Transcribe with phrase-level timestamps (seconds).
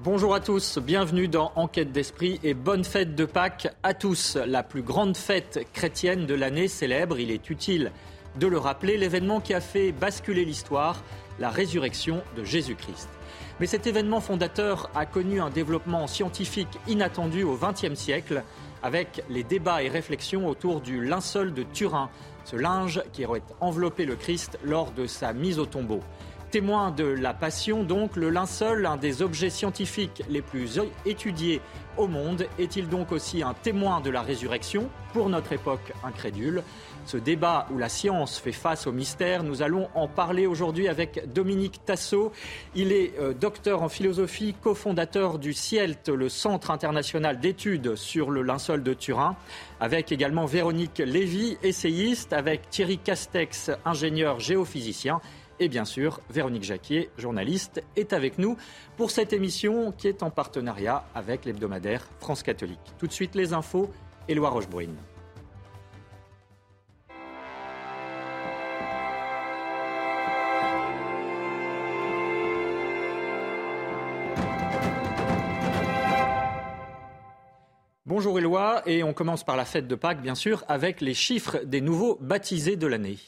[0.00, 4.36] Bonjour à tous, bienvenue dans Enquête d'Esprit et bonne fête de Pâques à tous.
[4.36, 7.92] La plus grande fête chrétienne de l'année célèbre, il est utile
[8.38, 11.02] de le rappeler, l'événement qui a fait basculer l'histoire,
[11.38, 13.08] la résurrection de Jésus-Christ.
[13.58, 18.42] Mais cet événement fondateur a connu un développement scientifique inattendu au XXe siècle,
[18.82, 22.10] avec les débats et réflexions autour du linceul de Turin,
[22.44, 26.00] ce linge qui aurait enveloppé le Christ lors de sa mise au tombeau.
[26.50, 31.60] Témoin de la passion, donc, le linceul, un des objets scientifiques les plus étudiés
[31.96, 34.88] au monde, est-il donc aussi un témoin de la résurrection?
[35.12, 36.62] Pour notre époque incrédule
[37.06, 39.44] ce débat où la science fait face au mystère.
[39.44, 42.32] Nous allons en parler aujourd'hui avec Dominique Tassot.
[42.74, 48.42] Il est euh, docteur en philosophie, cofondateur du CIELT, le Centre international d'études sur le
[48.42, 49.36] linceul de Turin,
[49.80, 55.20] avec également Véronique Lévy, essayiste, avec Thierry Castex, ingénieur géophysicien.
[55.58, 58.58] Et bien sûr, Véronique Jacquier, journaliste, est avec nous
[58.98, 62.78] pour cette émission qui est en partenariat avec l'hebdomadaire France Catholique.
[62.98, 63.90] Tout de suite, les infos,
[64.28, 64.96] Éloi Rochebrune.
[78.04, 81.58] Bonjour Éloi, et on commence par la fête de Pâques, bien sûr, avec les chiffres
[81.64, 83.18] des nouveaux baptisés de l'année.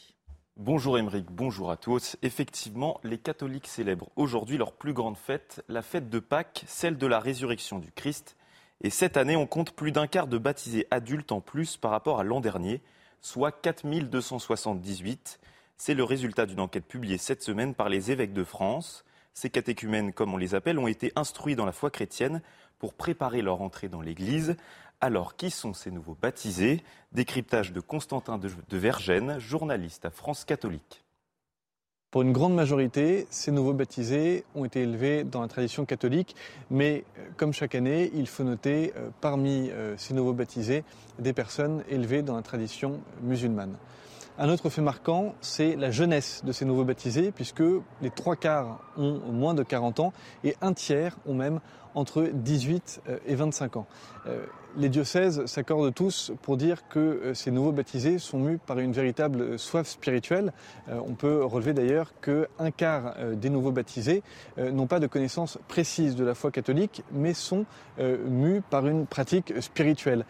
[0.60, 2.16] Bonjour Émeric, bonjour à tous.
[2.22, 7.06] Effectivement, les catholiques célèbrent aujourd'hui leur plus grande fête, la fête de Pâques, celle de
[7.06, 8.36] la résurrection du Christ.
[8.80, 12.18] Et cette année, on compte plus d'un quart de baptisés adultes en plus par rapport
[12.18, 12.80] à l'an dernier,
[13.20, 15.38] soit 4278.
[15.76, 19.04] C'est le résultat d'une enquête publiée cette semaine par les évêques de France.
[19.34, 22.42] Ces catéchumènes, comme on les appelle, ont été instruits dans la foi chrétienne
[22.80, 24.56] pour préparer leur entrée dans l'Église.
[25.00, 26.82] Alors, qui sont ces nouveaux baptisés?
[27.12, 31.04] Décryptage de Constantin de, Vergène, journaliste à France catholique.
[32.10, 36.34] Pour une grande majorité, ces nouveaux baptisés ont été élevés dans la tradition catholique,
[36.68, 40.82] mais euh, comme chaque année, il faut noter euh, parmi euh, ces nouveaux baptisés
[41.20, 43.76] des personnes élevées dans la tradition musulmane.
[44.40, 47.62] Un autre fait marquant, c'est la jeunesse de ces nouveaux baptisés, puisque
[48.00, 50.12] les trois quarts ont moins de 40 ans
[50.44, 51.60] et un tiers ont même
[51.94, 53.86] entre 18 euh, et 25 ans.
[54.78, 58.92] Les diocèses s'accordent tous pour dire que euh, ces nouveaux baptisés sont mus par une
[58.92, 60.52] véritable soif spirituelle.
[60.88, 64.22] On peut relever d'ailleurs qu'un quart des nouveaux baptisés
[64.56, 67.66] n'ont pas de connaissance précise de la foi catholique, mais sont
[67.98, 70.24] mus par une pratique spirituelle,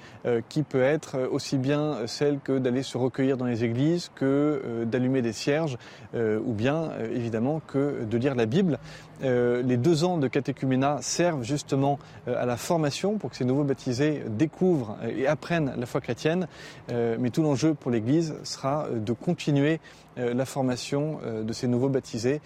[0.49, 5.23] qui peut être aussi bien celle que d'aller se recueillir dans les églises, que d'allumer
[5.23, 5.79] des cierges,
[6.15, 8.79] ou bien évidemment que de lire la Bible.
[9.21, 14.23] Les deux ans de catéchuménat servent justement à la formation pour que ces nouveaux baptisés
[14.29, 16.49] découvrent et apprennent la foi chrétienne.
[16.91, 19.81] Euh, mais tout l'enjeu pour l'Église sera euh, de continuer
[20.19, 22.41] euh, la formation de ces nouveaux baptisés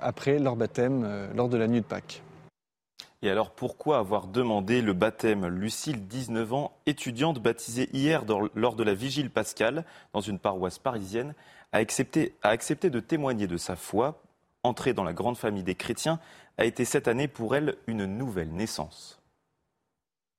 [0.00, 2.22] après leur baptême lors de la nuit de Pâques.
[3.22, 8.82] Et alors pourquoi avoir demandé le baptême Lucille, 19 ans, étudiante baptisée hier lors de
[8.82, 11.34] la vigile pascale dans une paroisse parisienne,
[11.72, 14.22] a accepté de témoigner de sa foi
[14.62, 16.20] Entrer dans la grande famille des chrétiens
[16.58, 19.20] a été cette année pour elle une nouvelle naissance.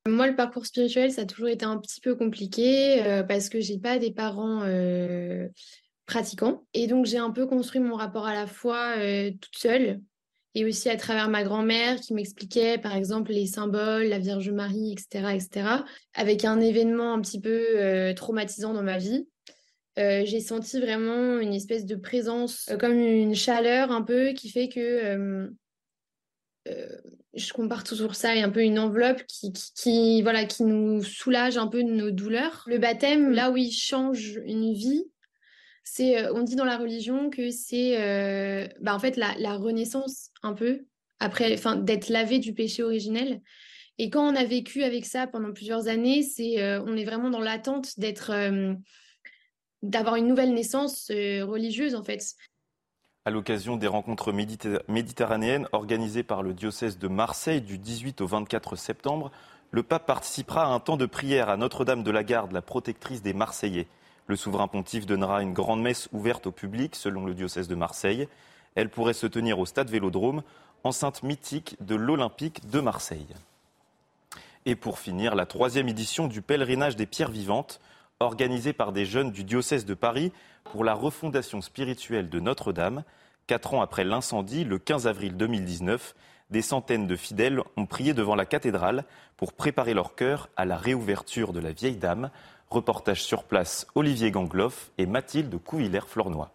[0.07, 3.59] Moi, le parcours spirituel, ça a toujours été un petit peu compliqué euh, parce que
[3.59, 5.47] j'ai pas des parents euh,
[6.07, 6.63] pratiquants.
[6.73, 10.01] Et donc, j'ai un peu construit mon rapport à la foi euh, toute seule
[10.53, 14.91] et aussi à travers ma grand-mère qui m'expliquait, par exemple, les symboles, la Vierge Marie,
[14.91, 15.67] etc., etc.,
[16.13, 19.29] avec un événement un petit peu traumatisant dans ma vie.
[19.97, 25.49] J'ai senti vraiment une espèce de présence, comme une chaleur un peu qui fait que
[27.33, 31.57] je compare toujours ça et un peu une enveloppe qui, qui, voilà, qui nous soulage
[31.57, 32.63] un peu de nos douleurs.
[32.67, 35.05] Le baptême, là où il change une vie,
[35.83, 39.55] c'est, euh, on dit dans la religion que c'est, euh, bah, en fait, la, la,
[39.55, 40.85] renaissance un peu
[41.19, 43.41] après, enfin, d'être lavé du péché originel.
[43.97, 47.29] Et quand on a vécu avec ça pendant plusieurs années, c'est, euh, on est vraiment
[47.29, 48.31] dans l'attente d'être,
[49.83, 52.35] d'avoir une nouvelle naissance religieuse en fait
[53.23, 54.33] à l'occasion des rencontres
[54.87, 59.31] méditerranéennes organisées par le diocèse de Marseille du 18 au 24 septembre,
[59.69, 63.21] le pape participera à un temps de prière à Notre-Dame de la Garde, la protectrice
[63.21, 63.87] des Marseillais.
[64.25, 68.27] Le souverain pontife donnera une grande messe ouverte au public, selon le diocèse de Marseille.
[68.73, 70.41] Elle pourrait se tenir au stade Vélodrome,
[70.83, 73.27] enceinte mythique de l'Olympique de Marseille.
[74.65, 77.79] Et pour finir, la troisième édition du pèlerinage des pierres vivantes,
[78.21, 80.31] organisée par des jeunes du diocèse de Paris
[80.63, 83.03] pour la refondation spirituelle de Notre-Dame.
[83.47, 86.15] Quatre ans après l'incendie, le 15 avril 2019,
[86.51, 89.05] des centaines de fidèles ont prié devant la cathédrale
[89.37, 92.29] pour préparer leur cœur à la réouverture de la vieille dame.
[92.69, 96.51] Reportage sur place Olivier Gangloff et Mathilde Couvillère-Flornois.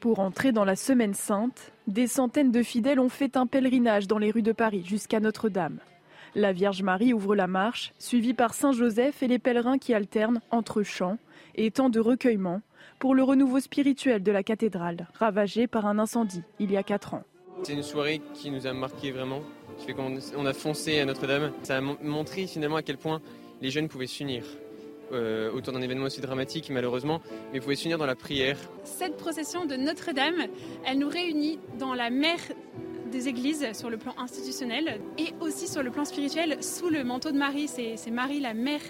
[0.00, 4.18] Pour entrer dans la Semaine Sainte, des centaines de fidèles ont fait un pèlerinage dans
[4.18, 5.78] les rues de Paris jusqu'à Notre-Dame.
[6.36, 10.40] La Vierge Marie ouvre la marche, suivie par Saint Joseph et les pèlerins qui alternent
[10.50, 11.18] entre chants
[11.54, 12.60] et temps de recueillement
[12.98, 17.14] pour le renouveau spirituel de la cathédrale, ravagée par un incendie il y a quatre
[17.14, 17.22] ans.
[17.62, 19.42] C'est une soirée qui nous a marqué vraiment.
[20.36, 21.52] On a foncé à Notre-Dame.
[21.62, 23.20] Ça a montré finalement à quel point
[23.62, 24.44] les jeunes pouvaient s'unir.
[25.12, 27.20] Euh, autour d'un événement aussi dramatique malheureusement,
[27.52, 28.56] mais pouvaient s'unir dans la prière.
[28.82, 30.46] Cette procession de Notre-Dame,
[30.84, 32.38] elle nous réunit dans la mer
[33.14, 37.30] des églises sur le plan institutionnel et aussi sur le plan spirituel sous le manteau
[37.30, 37.68] de Marie.
[37.68, 38.80] C'est Marie la mère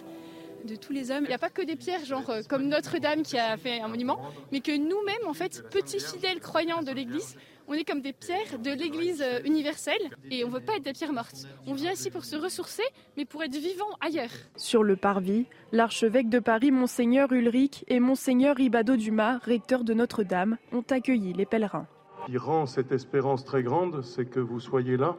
[0.65, 1.25] de tous les hommes.
[1.25, 3.88] Il n'y a pas que des pierres, genre euh, comme Notre-Dame qui a fait un
[3.88, 4.19] monument,
[4.50, 7.37] mais que nous-mêmes, en fait, petits fidèles croyants de l'Église,
[7.69, 10.00] on est comme des pierres de l'Église euh, universelle
[10.31, 11.47] et on ne veut pas être des pierres mortes.
[11.67, 12.85] On vient ici pour se ressourcer,
[13.19, 14.32] mais pour être vivant ailleurs.
[14.56, 20.56] Sur le parvis, l'archevêque de Paris, Monseigneur Ulrich, et Monseigneur Ribado Dumas, recteur de Notre-Dame,
[20.73, 21.87] ont accueilli les pèlerins
[22.26, 25.17] qui rend cette espérance très grande, c'est que vous soyez là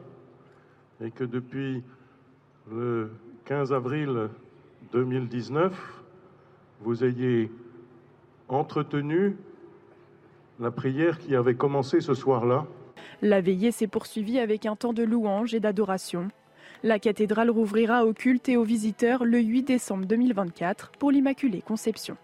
[1.00, 1.82] et que depuis
[2.70, 3.10] le
[3.44, 4.28] 15 avril
[4.92, 6.02] 2019,
[6.80, 7.50] vous ayez
[8.48, 9.36] entretenu
[10.58, 12.66] la prière qui avait commencé ce soir-là.
[13.22, 16.28] La veillée s'est poursuivie avec un temps de louange et d'adoration.
[16.82, 22.16] La cathédrale rouvrira au culte et aux visiteurs le 8 décembre 2024 pour l'Immaculée Conception.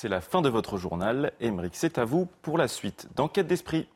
[0.00, 1.32] C'est la fin de votre journal.
[1.40, 3.86] Émeric, c'est à vous pour la suite d'Enquête d'Esprit.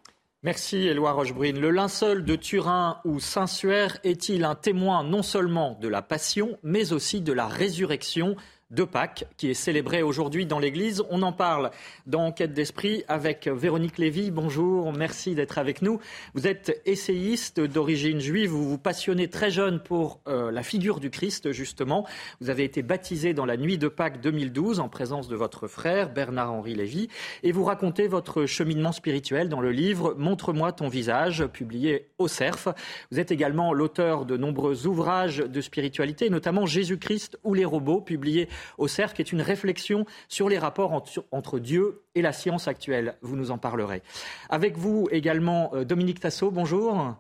[0.43, 1.59] Merci Éloi Rochebrune.
[1.59, 6.93] Le linceul de Turin ou Saint-Suaire est-il un témoin non seulement de la passion, mais
[6.93, 8.37] aussi de la résurrection?
[8.75, 11.03] De Pâques qui est célébré aujourd'hui dans l'Église.
[11.11, 11.71] On en parle
[12.07, 14.31] dans Enquête d'Esprit avec Véronique Lévy.
[14.31, 16.01] Bonjour, merci d'être avec nous.
[16.35, 21.11] Vous êtes essayiste d'origine juive, vous vous passionnez très jeune pour euh, la figure du
[21.11, 22.07] Christ, justement.
[22.41, 26.13] Vous avez été baptisé dans la nuit de Pâques 2012 en présence de votre frère
[26.13, 27.09] Bernard-Henri Lévy
[27.43, 32.69] et vous racontez votre cheminement spirituel dans le livre Montre-moi ton visage, publié au CERF.
[33.11, 38.49] Vous êtes également l'auteur de nombreux ouvrages de spiritualité, notamment Jésus-Christ ou les robots, publiés
[38.79, 40.93] au CERF, qui est une réflexion sur les rapports
[41.31, 43.17] entre, Dieu et la science actuelle.
[43.23, 44.03] Vous nous en parlerez.
[44.49, 47.17] Avec vous également, euh, Dominique Tassot, bonjour.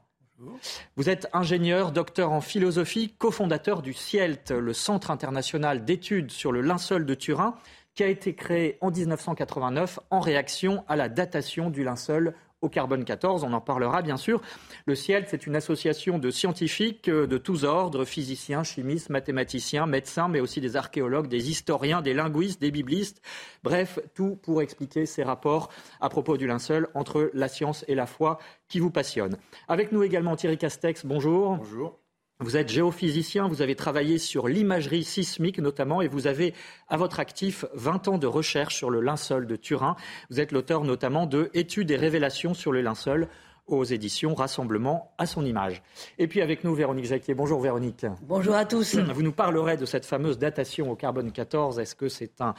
[0.97, 6.61] Vous êtes ingénieur, docteur en philosophie, cofondateur du CIELT, le Centre international d'études sur le
[6.61, 7.55] linceul de Turin,
[7.95, 13.05] qui a été créé en 1989 en réaction à la datation du linceul au carbone
[13.05, 13.45] 14.
[13.45, 14.41] On en parlera bien sûr.
[14.87, 20.29] Le CIEL, c'est une association de scientifiques euh, de tous ordres, physiciens, chimistes, mathématiciens, médecins,
[20.29, 23.21] mais aussi des archéologues, des historiens, des linguistes, des biblistes.
[23.63, 25.69] Bref, tout pour expliquer ces rapports
[26.01, 28.39] à propos du linceul entre la science et la foi
[28.69, 29.37] qui vous passionnent.
[29.69, 31.57] Avec nous également Thierry Castex, bonjour.
[31.57, 32.04] Bonjour.
[32.41, 36.53] Vous êtes géophysicien, vous avez travaillé sur l'imagerie sismique notamment et vous avez
[36.89, 39.95] à votre actif 20 ans de recherche sur le linceul de Turin.
[40.31, 43.29] Vous êtes l'auteur notamment de Études et révélations sur le linceul
[43.67, 45.83] aux éditions Rassemblement à son image.
[46.19, 47.35] Et puis avec nous, Véronique Jacquier.
[47.35, 48.05] Bonjour Véronique.
[48.23, 48.97] Bonjour à tous.
[49.15, 51.79] Vous nous parlerez de cette fameuse datation au carbone 14.
[51.79, 52.55] Est-ce que c'est un,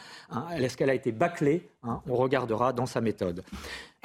[0.58, 2.02] est-ce qu'elle a été bâclée hein?
[2.08, 3.44] On regardera dans sa méthode.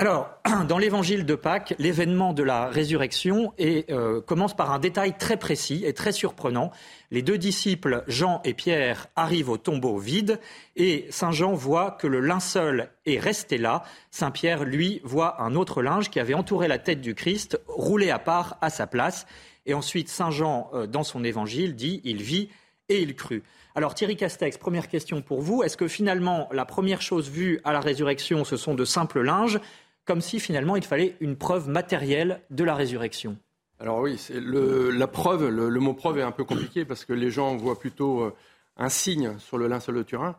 [0.01, 0.31] Alors,
[0.67, 5.83] dans l'évangile de Pâques, l'événement de la résurrection euh, commence par un détail très précis
[5.85, 6.71] et très surprenant.
[7.11, 10.41] Les deux disciples, Jean et Pierre, arrivent au tombeau vide
[10.75, 13.83] et Saint Jean voit que le linceul est resté là.
[14.11, 18.09] Saint Pierre, lui, voit un autre linge qui avait entouré la tête du Christ, roulé
[18.09, 19.27] à part à sa place.
[19.67, 22.49] Et ensuite, Saint Jean, euh, dans son évangile, dit il vit
[22.89, 23.45] et il crut.
[23.77, 25.63] Alors Thierry Castex, première question pour vous.
[25.63, 29.61] Est-ce que finalement la première chose vue à la résurrection, ce sont de simples linges?
[30.05, 33.37] Comme si finalement il fallait une preuve matérielle de la résurrection.
[33.79, 37.31] Alors oui, le, la preuve, le, mot preuve est un peu compliqué parce que les
[37.31, 38.35] gens voient plutôt euh,
[38.77, 40.37] un signe sur le linceul de Turin.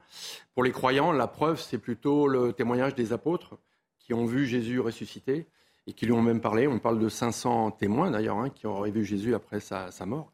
[0.53, 3.57] Pour les croyants, la preuve, c'est plutôt le témoignage des apôtres
[3.97, 5.47] qui ont vu Jésus ressuscité
[5.87, 6.67] et qui lui ont même parlé.
[6.67, 10.31] On parle de 500 témoins d'ailleurs hein, qui auraient vu Jésus après sa, sa mort.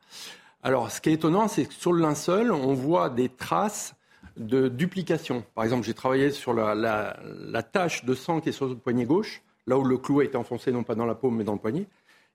[0.61, 3.95] Alors ce qui est étonnant, c'est que sur le linceul, on voit des traces
[4.37, 5.43] de duplication.
[5.55, 9.41] Par exemple, j'ai travaillé sur la, tache de sang qui est sur le poignet gauche,
[9.65, 11.59] là où le clou a été enfoncé non pas dans la paume mais dans le
[11.59, 11.87] poignet.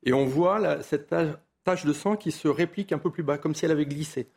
[0.05, 1.15] Et on voit cette
[1.65, 4.29] tache de sang qui se réplique un peu plus bas, comme si elle avait glissé.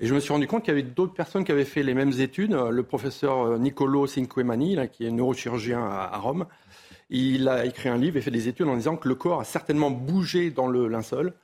[0.00, 1.94] Et je me suis rendu compte qu'il y avait d'autres personnes qui avaient fait les
[1.94, 2.52] mêmes études.
[2.52, 6.46] Le professeur Nicolo Cinquemani, qui est neurochirurgien à, Rome,
[7.10, 9.44] il a écrit un livre et fait des études en disant que le corps a
[9.44, 11.34] certainement bougé dans le linceul.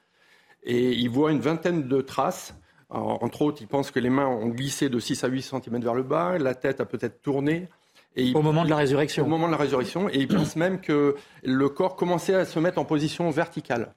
[0.64, 2.54] Et il voit une vingtaine de traces.
[2.90, 5.94] Entre autres, il pense que les mains ont glissé de 6 à 8 cm vers
[5.94, 7.68] le bas, la tête a peut-être tourné.
[8.16, 9.24] Et au moment de la résurrection.
[9.24, 10.08] Au moment de la résurrection.
[10.08, 13.94] Et il pense même que le corps commençait à se mettre en position verticale.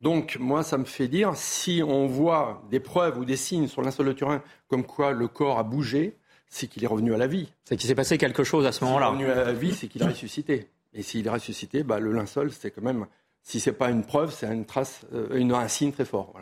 [0.00, 3.82] Donc, moi, ça me fait dire, si on voit des preuves ou des signes sur
[3.82, 6.16] l'insol de Turin comme quoi le corps a bougé,
[6.48, 7.52] c'est qu'il est revenu à la vie.
[7.64, 9.06] C'est qu'il s'est passé quelque chose à ce moment-là.
[9.06, 10.68] Est revenu à la vie, c'est qu'il a ressuscité.
[10.94, 13.06] Et s'il est ressuscité, bah, le linceul, c'est quand même,
[13.42, 16.32] si ce n'est pas une preuve, c'est une trace, euh, une, un signe très fort.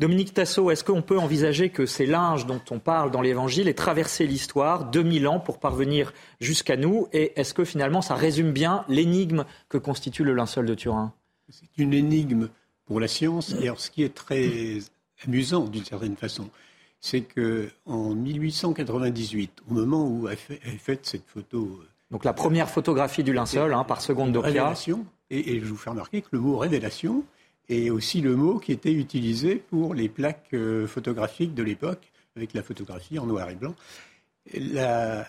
[0.00, 3.74] Dominique Tassot, est-ce qu'on peut envisager que ces linges dont on parle dans l'Évangile aient
[3.74, 8.84] traversé l'histoire, 2000 ans pour parvenir jusqu'à nous Et est-ce que finalement ça résume bien
[8.88, 11.12] l'énigme que constitue le linceul de Turin?
[11.48, 12.48] C'est une énigme
[12.86, 13.54] pour la science.
[13.60, 14.78] Et alors, ce qui est très
[15.24, 16.50] amusant d'une certaine façon,
[17.00, 22.32] c'est que en 1898, au moment où elle fait, faite cette photo, euh, donc la
[22.32, 24.74] première photographie du linceul hein, par seconde Doppia,
[25.30, 27.24] et, et, je vous fais remarquer que le mot révélation
[27.68, 32.52] est aussi le mot qui était utilisé pour les plaques euh, photographiques de l'époque, avec
[32.52, 33.74] la photographie en noir et blanc.
[34.54, 35.26] La,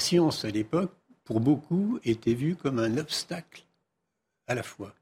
[0.00, 0.92] science à l'époque,
[1.24, 3.64] pour beaucoup, était vue comme un obstacle
[4.46, 4.94] à la foi.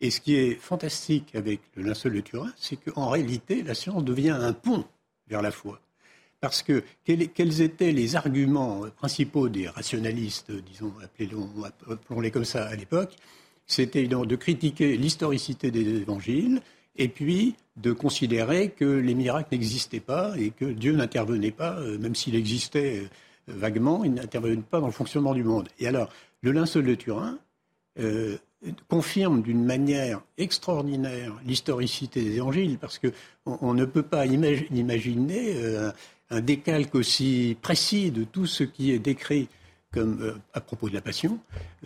[0.00, 4.04] Et ce qui est fantastique avec le linceul de Turin, c'est qu'en réalité, la science
[4.04, 4.84] devient un pont
[5.28, 5.80] vers la foi.
[6.40, 13.16] Parce que quels, étaient les arguments principaux des rationalistes, disons, appelons-les comme ça à l'époque
[13.66, 16.60] C'était de critiquer l'historicité des évangiles
[16.96, 21.98] et puis de considérer que les miracles n'existaient pas et que Dieu n'intervenait pas, euh,
[21.98, 23.08] même s'il existait euh,
[23.48, 25.68] vaguement, il n'intervenait pas dans le fonctionnement du monde.
[25.80, 26.08] Et alors,
[26.42, 27.38] le linceul de Turin,
[27.98, 28.36] euh,
[28.88, 35.90] confirme d'une manière extraordinaire l'historicité des évangiles, parce qu'on on ne peut pas imaginer euh,
[36.30, 39.48] un décalque aussi précis de tout ce qui est décrit
[39.94, 41.38] comme, euh, à propos de la Passion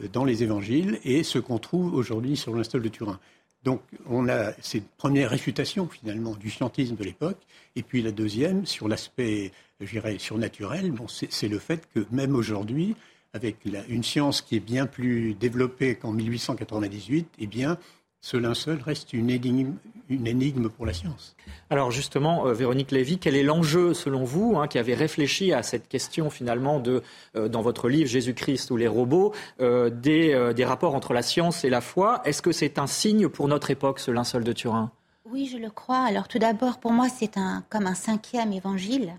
[0.03, 3.21] euh, dans les évangiles et ce qu'on trouve aujourd'hui sur l'instol de Turin.
[3.65, 7.39] Donc on a cette première réfutation finalement du scientisme de l'époque,
[7.77, 12.97] et puis la deuxième sur l'aspect, je surnaturel, bon, c'est le fait que même aujourd'hui,
[13.35, 13.57] avec
[13.89, 17.79] une science qui est bien plus développée qu'en 1898, eh bien,
[18.21, 19.75] ce linceul reste une énigme,
[20.09, 21.37] une énigme pour la science.
[21.71, 25.63] Alors justement, euh, Véronique Lévy, quel est l'enjeu selon vous, hein, qui avait réfléchi à
[25.63, 27.03] cette question finalement de,
[27.37, 31.65] euh, dans votre livre Jésus-Christ ou les robots, euh, des, des, rapports entre la science
[31.65, 32.21] et la foi?
[32.25, 34.91] Est-ce que c'est un signe pour notre époque, ce linceul de Turin?
[35.31, 36.01] Oui, je le crois.
[36.01, 39.15] Alors tout d'abord, pour moi, c'est un, comme un cinquième évangile,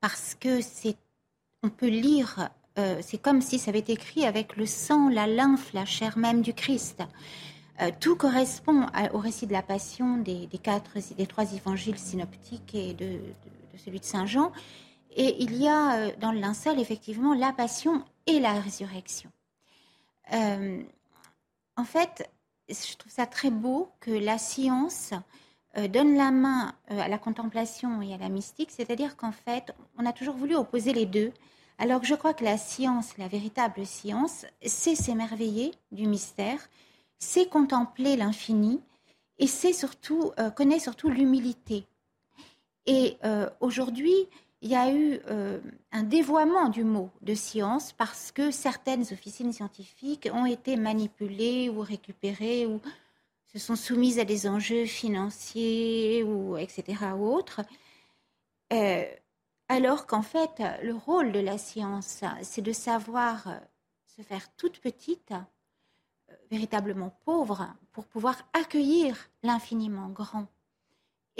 [0.00, 0.96] parce que c'est,
[1.62, 2.50] on peut lire
[3.00, 6.42] c'est comme si ça avait été écrit avec le sang, la lymphe, la chair même
[6.42, 7.02] du Christ.
[7.80, 10.48] Euh, tout correspond au récit de la Passion des,
[11.28, 13.20] trois évangiles synoptiques et de,
[13.76, 14.52] celui de Saint Jean.
[15.12, 19.30] Et il y a euh, dans le linceul effectivement la Passion et la résurrection.
[20.32, 22.28] en fait,
[22.68, 25.14] je trouve ça très beau que la science
[25.90, 30.12] donne la main à la contemplation et à la mystique, c'est-à-dire qu'en fait, on a
[30.12, 31.32] toujours voulu opposer les deux.
[31.78, 36.58] Alors je crois que la science, la véritable science, c'est s'émerveiller du mystère,
[37.18, 38.80] c'est contempler l'infini
[39.38, 41.84] et c'est surtout euh, connaît surtout l'humilité.
[42.86, 44.14] Et euh, aujourd'hui,
[44.62, 45.60] il y a eu euh,
[45.92, 51.80] un dévoiement du mot de science parce que certaines officines scientifiques ont été manipulées ou
[51.80, 52.80] récupérées ou
[53.52, 57.12] se sont soumises à des enjeux financiers ou etc.
[57.18, 57.62] autres
[59.70, 63.48] alors qu'en fait, le rôle de la science, c'est de savoir
[64.06, 65.32] se faire toute petite,
[66.50, 70.46] véritablement pauvre, pour pouvoir accueillir l'infiniment grand.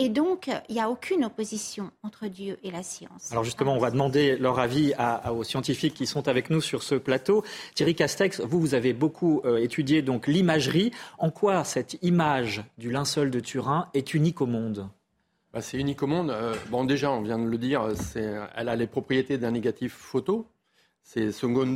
[0.01, 3.33] Et donc, il n'y a aucune opposition entre Dieu et la science.
[3.33, 4.95] Alors justement, on va demander leur avis
[5.29, 7.45] aux scientifiques qui sont avec nous sur ce plateau.
[7.75, 10.93] Thierry Castex, vous, vous avez beaucoup euh, étudié donc l'imagerie.
[11.19, 14.89] En quoi cette image du linceul de Turin est unique au monde?
[15.53, 16.31] Bah, c'est unique au monde.
[16.31, 17.89] Euh, bon, déjà, on vient de le dire,
[18.55, 20.47] elle a les propriétés d'un négatif photo.
[21.11, 21.31] C'est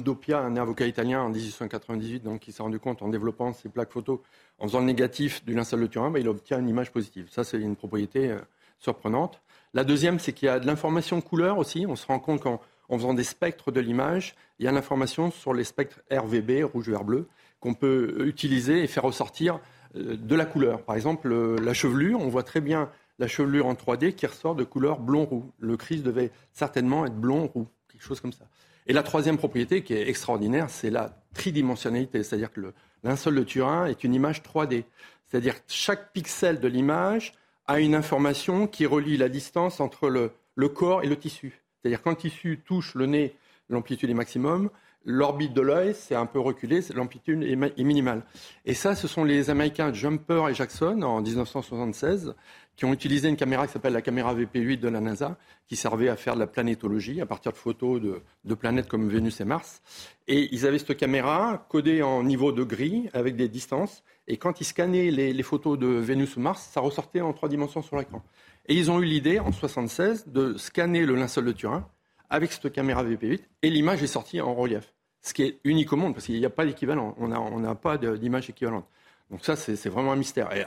[0.05, 3.91] Dopia, un avocat italien en 1898, donc, qui s'est rendu compte en développant ses plaques
[3.91, 4.23] photo,
[4.59, 7.29] en faisant le négatif du linceul de Turin, bah, il obtient une image positive.
[7.31, 8.41] Ça, c'est une propriété euh,
[8.79, 9.41] surprenante.
[9.73, 11.87] La deuxième, c'est qu'il y a de l'information couleur aussi.
[11.89, 12.61] On se rend compte qu'en
[12.91, 17.05] faisant des spectres de l'image, il y a l'information sur les spectres RVB, rouge, vert,
[17.05, 17.27] bleu,
[17.59, 19.61] qu'on peut utiliser et faire ressortir
[19.97, 20.83] euh, de la couleur.
[20.83, 24.65] Par exemple, la chevelure, on voit très bien la chevelure en 3D qui ressort de
[24.65, 25.51] couleur blond-roux.
[25.59, 28.45] Le Christ devait certainement être blond-roux, quelque chose comme ça.
[28.87, 32.75] Et la troisième propriété qui est extraordinaire, c'est la tridimensionnalité, c'est-à-dire que le
[33.05, 34.85] linceul de Turin est une image 3D.
[35.29, 37.35] C'est-à-dire que chaque pixel de l'image
[37.67, 41.63] a une information qui relie la distance entre le, le corps et le tissu.
[41.81, 43.35] C'est-à-dire quand le tissu touche le nez,
[43.69, 44.69] l'amplitude est maximum,
[45.05, 48.23] l'orbite de l'œil, c'est un peu reculé, l'amplitude est, minimale.
[48.65, 52.35] Et ça, ce sont les Américains Jumper et Jackson en 1976
[52.77, 55.37] qui ont utilisé une caméra qui s'appelle la caméra VP8 de la NASA,
[55.69, 59.41] qui servait à faire de la planétologie à partir de photos de, planètes comme Vénus
[59.41, 59.83] et Mars.
[60.27, 64.03] Et ils avaient cette caméra codée en niveau de gris avec des distances.
[64.27, 67.83] Et quand ils scannaient les, photos de Vénus ou Mars, ça ressortait en trois dimensions
[67.83, 68.23] sur l'écran.
[68.67, 71.87] Et ils ont eu l'idée, en 1976, de scanner le linceul de Turin
[72.33, 74.93] avec cette caméra VP8 et l'image est sortie en relief.
[75.21, 77.15] Ce qui est unique au monde parce qu'il n'y a pas d'équivalent.
[77.19, 78.87] On n'a on pas d'image équivalente.
[79.31, 80.49] Donc ça, c'est vraiment un mystère.
[80.57, 80.65] Et,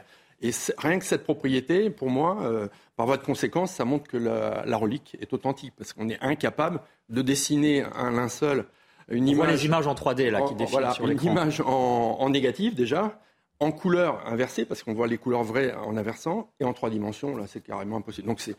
[0.77, 4.77] rien que cette propriété, pour moi, euh, par voie de conséquence, ça montre que la,
[4.77, 8.65] relique est authentique parce qu'on est incapable de dessiner un linceul,
[9.09, 9.51] une image.
[9.51, 11.25] les images en 3D là qui défilent sur l'écran.
[11.25, 13.19] Une image en, en négatif déjà,
[13.59, 17.35] en couleur inversée parce qu'on voit les couleurs vraies en inversant et en trois dimensions
[17.35, 18.27] là, c'est carrément impossible.
[18.27, 18.55] Donc c'est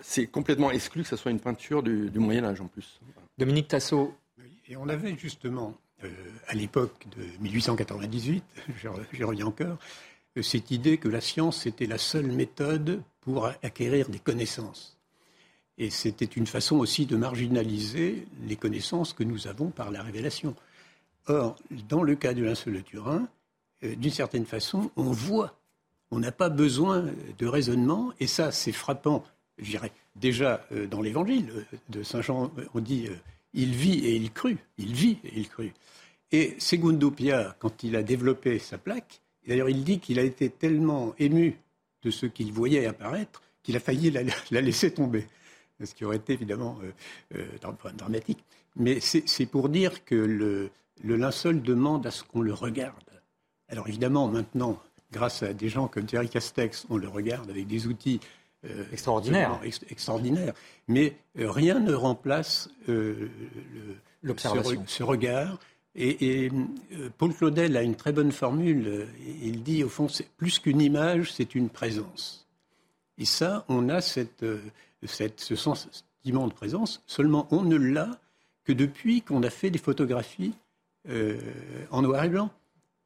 [0.00, 3.00] c'est complètement exclu que ce soit une peinture du, Moyen Âge en plus.
[3.38, 4.14] Dominique Tassot.
[4.68, 6.08] Et on avait justement, euh,
[6.48, 8.44] à l'époque de 1898,
[9.12, 9.78] j'y reviens encore,
[10.36, 14.96] euh, cette idée que la science était la seule méthode pour acquérir des connaissances.
[15.78, 20.56] Et c'était une façon aussi de marginaliser les connaissances que nous avons par la révélation.
[21.28, 21.56] Or,
[21.88, 23.28] dans le cas de linceul de Turin,
[23.84, 25.58] euh, d'une certaine façon, on voit.
[26.10, 27.04] On n'a pas besoin
[27.38, 29.24] de raisonnement, et ça, c'est frappant
[29.58, 29.78] je
[30.14, 33.14] déjà euh, dans l'évangile de Saint Jean, on dit euh,
[33.54, 34.58] il vit et il crut.
[34.78, 35.74] Il vit et il crut.
[36.32, 40.50] Et Segundo Pia, quand il a développé sa plaque, d'ailleurs il dit qu'il a été
[40.50, 41.56] tellement ému
[42.02, 44.22] de ce qu'il voyait apparaître qu'il a failli la,
[44.60, 45.26] laisser tomber.
[45.82, 46.78] Ce qui aurait été évidemment
[47.34, 47.44] euh,
[47.98, 48.42] dramatique.
[48.76, 50.70] Mais c'est pour dire que le,
[51.02, 52.94] le linceul demande à ce qu'on le regarde.
[53.68, 54.80] Alors évidemment, maintenant,
[55.12, 58.20] grâce à des gens comme Thierry Castex, on le regarde avec des outils
[58.70, 59.60] euh, extraordinaire.
[59.90, 60.54] extraordinaire.
[60.88, 63.28] Mais euh, rien ne remplace euh,
[64.22, 65.58] l'observation, ce, regard.
[65.94, 66.50] Et,
[67.16, 69.08] Paul Claudel a une très bonne formule.
[69.42, 72.46] Il dit, au fond, c'est plus qu'une image, c'est une présence.
[73.16, 74.44] Et ça, on a cette,
[75.04, 78.10] cette, ce sentiment de présence, seulement on ne l'a
[78.64, 80.52] que depuis qu'on a fait des photographies
[81.90, 82.50] en noir et blanc.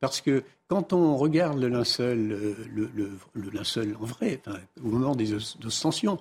[0.00, 4.40] Parce que quand on regarde le linceul, euh, en vrai,
[4.82, 6.18] au moment des ostensions,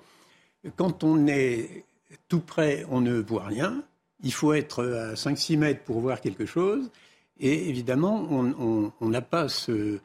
[0.75, 1.85] quand on est
[2.27, 3.83] tout près, on ne voit rien.
[4.21, 6.91] Il faut être à 5-6 mètres pour voir quelque chose.
[7.39, 9.99] Et évidemment, on n'a pas ce,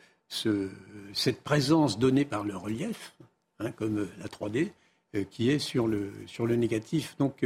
[1.12, 3.16] cette présence donnée par le relief,
[3.58, 4.70] hein, comme la 3D,
[5.16, 7.16] euh, qui est sur le, sur le négatif.
[7.18, 7.44] Donc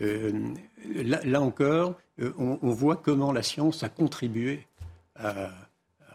[0.00, 0.32] euh,
[0.84, 4.66] là, encore, on, on, voit comment la science a contribué
[5.14, 5.50] à,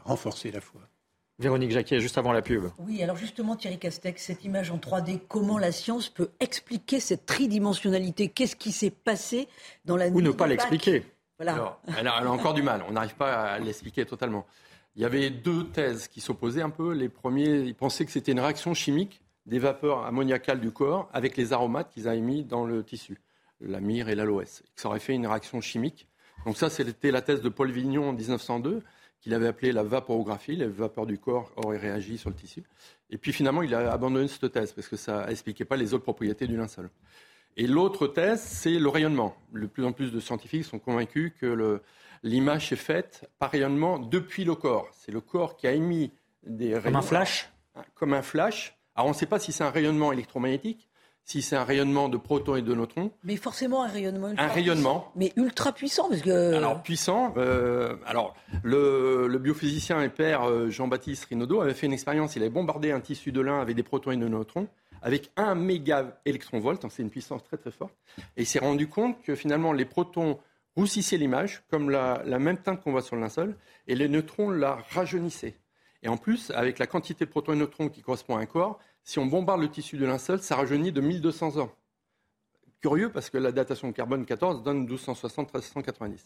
[0.04, 0.82] renforcer la foi.
[1.40, 2.66] Véronique Jacquet, juste avant la pub.
[2.80, 7.26] Oui, alors justement, Thierry Castex, cette image en 3D, comment la science peut expliquer cette
[7.26, 8.30] tridimensionnalité?
[8.30, 9.48] Qu'est-ce qui s'est passé
[9.84, 11.04] dans la nuit Ou ne pas l'expliquer.
[11.40, 11.80] Voilà.
[11.98, 14.46] elle, a, encore du mal, on n'arrive pas à l'expliquer totalement.
[14.96, 16.94] Il y avait deux thèses qui s'opposaient un peu.
[16.94, 21.36] Les premiers, ils pensaient que c'était une réaction chimique des vapeurs ammoniacales du corps avec
[21.36, 23.20] les aromates qu'ils avaient mis dans le tissu,
[23.60, 24.64] la myrrhe et l'aloès.
[24.76, 26.08] Ça aurait fait une réaction chimique.
[26.46, 28.84] Donc ça, c'était la thèse de Paul Vignon en 1902
[29.24, 32.62] qu'il avait appelé la vaporographie, les vapeurs du corps auraient réagi sur le tissu.
[33.10, 36.04] Et puis finalement, il a abandonné cette thèse parce que ça n'expliquait pas les autres
[36.04, 36.90] propriétés du linceul.
[37.56, 39.34] Et l'autre thèse, c'est le rayonnement.
[39.54, 41.82] De plus en plus de scientifiques sont convaincus que
[42.22, 44.90] l'image est faite par rayonnement depuis le corps.
[44.92, 46.12] C'est le corps qui a émis
[46.46, 46.84] des rayons.
[46.84, 47.50] Comme un flash?
[47.96, 48.78] Comme un flash.
[48.94, 50.90] Alors on ne sait pas si c'est un rayonnement électromagnétique,
[51.26, 53.12] si c'est un rayonnement de protons et de neutrons.
[53.24, 54.34] Mais forcément un rayonnement.
[54.38, 55.12] Un rayonnement.
[55.16, 56.54] Mais ultra puissant parce que.
[56.54, 57.34] Alors puissant.
[57.38, 62.36] Euh, alors le, biophysicien et père euh, Jean-Baptiste Rinaudot avait fait une expérience.
[62.36, 64.68] Il avait bombardé un tissu de lin avec des protons et des neutrons
[65.02, 66.86] avec un méga électronvolt.
[66.90, 67.94] C'est une puissance très très forte.
[68.38, 70.40] Et il s'est rendu compte que finalement les protons
[70.76, 73.56] roussissaient l'image comme la, la même teinte qu'on voit sur le linceul
[73.88, 75.56] et les neutrons la rajeunissaient.
[76.04, 78.80] Et en plus, avec la quantité de protons et neutrons qui correspond à un corps,
[79.04, 81.72] si on bombarde le tissu de linceul, ça rajeunit de 1200 ans.
[82.82, 86.20] Curieux parce que la datation carbone 14 donne 1260-1390.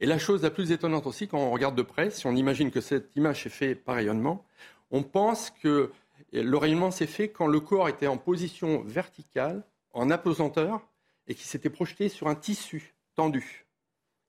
[0.00, 2.70] Et la chose la plus étonnante aussi, quand on regarde de près, si on imagine
[2.70, 4.44] que cette image est faite par rayonnement,
[4.90, 5.90] on pense que
[6.32, 10.86] le rayonnement s'est fait quand le corps était en position verticale, en apesanteur,
[11.26, 13.66] et qui s'était projeté sur un tissu tendu.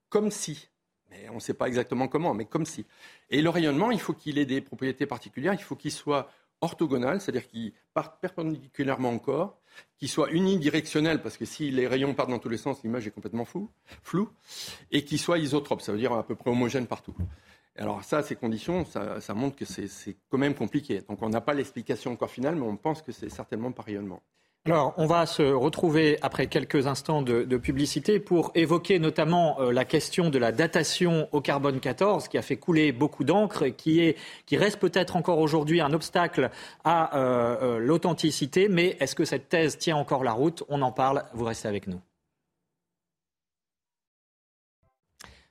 [0.08, 0.68] Comme si,
[1.10, 2.86] mais on ne sait pas exactement comment, mais comme si.
[3.30, 7.20] Et le rayonnement, il faut qu'il ait des propriétés particulières, il faut qu'il soit orthogonal,
[7.20, 9.58] c'est-à-dire qu'il parte perpendiculairement au corps,
[9.96, 13.10] qu'il soit unidirectionnel, parce que si les rayons partent dans tous les sens, l'image est
[13.10, 14.30] complètement floue,
[14.90, 17.14] et qu'il soit isotrope, ça veut dire à peu près homogène partout.
[17.76, 21.02] Alors ça, ces conditions, ça, ça montre que c'est quand même compliqué.
[21.08, 24.20] Donc on n'a pas l'explication encore finale, mais on pense que c'est certainement par rayonnement.
[24.68, 29.86] Alors, on va se retrouver après quelques instants de, publicité pour évoquer notamment euh, la
[29.86, 34.14] question de la datation au carbone 14 qui a fait couler beaucoup d'encre et qui,
[34.44, 36.50] qui reste peut-être encore aujourd'hui un obstacle
[36.84, 38.68] à euh, euh, l'authenticité.
[38.68, 40.62] Mais est-ce que cette thèse tient encore la route?
[40.68, 41.24] On en parle.
[41.32, 42.00] Vous restez avec nous.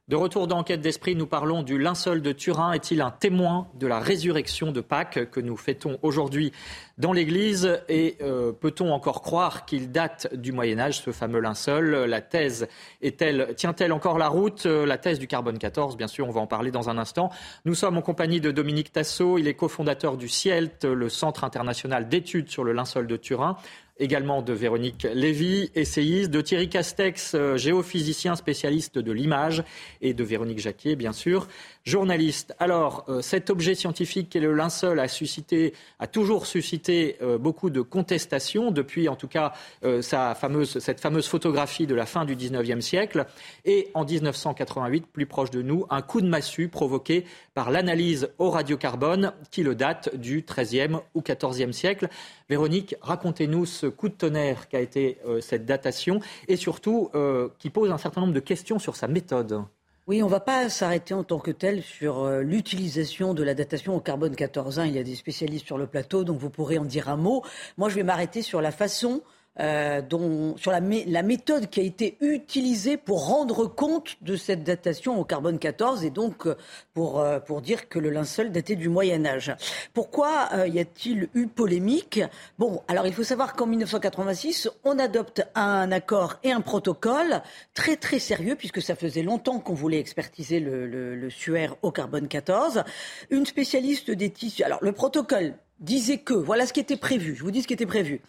[0.07, 2.71] De retour d'enquête d'esprit, nous parlons du linceul de Turin.
[2.71, 6.53] Est-il un témoin de la résurrection de Pâques que nous fêtons aujourd'hui
[6.97, 7.81] dans l'Église?
[7.89, 12.05] Et euh, peut-on encore croire qu'il date du Moyen Âge, ce fameux linceul?
[12.05, 12.69] La thèse
[13.01, 14.65] est-elle, tient-elle encore la route?
[14.65, 17.29] La thèse du carbone 14, bien sûr, on va en parler dans un instant.
[17.65, 19.37] Nous sommes en compagnie de Dominique Tassot.
[19.37, 23.57] Il est cofondateur du CIELT, le Centre international d'études sur le linceul de Turin
[23.99, 29.63] également de Véronique Lévy, essayiste, de Thierry Castex, euh, géophysicien spécialiste de l'image,
[30.01, 31.47] et de Véronique Jacquier, bien sûr,
[31.83, 32.55] journaliste.
[32.59, 37.37] Alors, euh, cet objet scientifique qui est le linceul a suscité, a toujours suscité euh,
[37.37, 39.53] beaucoup de contestations depuis, en tout cas,
[40.01, 43.25] cette fameuse photographie de la fin du 19e siècle.
[43.65, 48.49] Et en 1988, plus proche de nous, un coup de massue provoqué par l'analyse au
[48.49, 52.09] radiocarbone qui le date du 13e ou 14e siècle.
[52.49, 57.69] Véronique, racontez-nous ce coup de tonnerre qu'a été euh, cette datation et surtout euh, qui
[57.69, 59.63] pose un certain nombre de questions sur sa méthode.
[60.07, 63.53] Oui, on ne va pas s'arrêter en tant que tel sur euh, l'utilisation de la
[63.53, 64.81] datation au carbone 14.
[64.85, 67.43] Il y a des spécialistes sur le plateau, donc vous pourrez en dire un mot.
[67.75, 69.21] Moi, je vais m'arrêter sur la façon
[69.59, 74.63] euh, dont, sur la, la, méthode qui a été utilisée pour rendre compte de cette
[74.63, 76.55] datation au carbone 14 et donc euh,
[76.93, 79.55] pour, euh, pour dire que le linceul datait du Moyen Âge.
[79.93, 82.21] Pourquoi y a-t-il eu polémique?
[82.59, 87.41] Bon, alors il faut savoir qu'en 1986, on adopte un accord et un protocole
[87.73, 91.91] très très sérieux puisque ça faisait longtemps qu'on voulait expertiser le, le, le suaire au
[91.91, 92.83] carbone 14.
[93.31, 94.63] Une spécialiste des tissus.
[94.63, 97.73] Alors le protocole disait que, voilà ce qui était prévu, je vous dis ce qui
[97.73, 98.21] était prévu.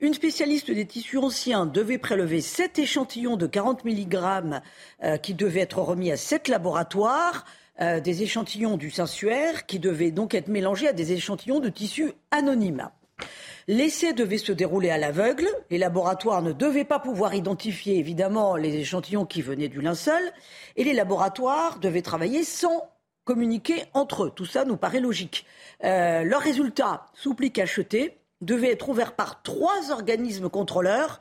[0.00, 4.18] Une spécialiste des tissus anciens devait prélever sept échantillons de 40 mg
[5.02, 7.44] euh, qui devaient être remis à sept laboratoires,
[7.80, 12.12] euh, des échantillons du sensuaire qui devaient donc être mélangés à des échantillons de tissus
[12.30, 12.88] anonymes.
[13.68, 15.48] L'essai devait se dérouler à l'aveugle.
[15.70, 20.22] Les laboratoires ne devaient pas pouvoir identifier évidemment les échantillons qui venaient du linceul.
[20.76, 22.88] Et les laboratoires devaient travailler sans
[23.26, 24.32] communiquer entre eux.
[24.34, 25.44] Tout ça nous paraît logique.
[25.84, 31.20] Euh, leurs résultats, soupli qu'achetés, devaient être ouverts par trois organismes contrôleurs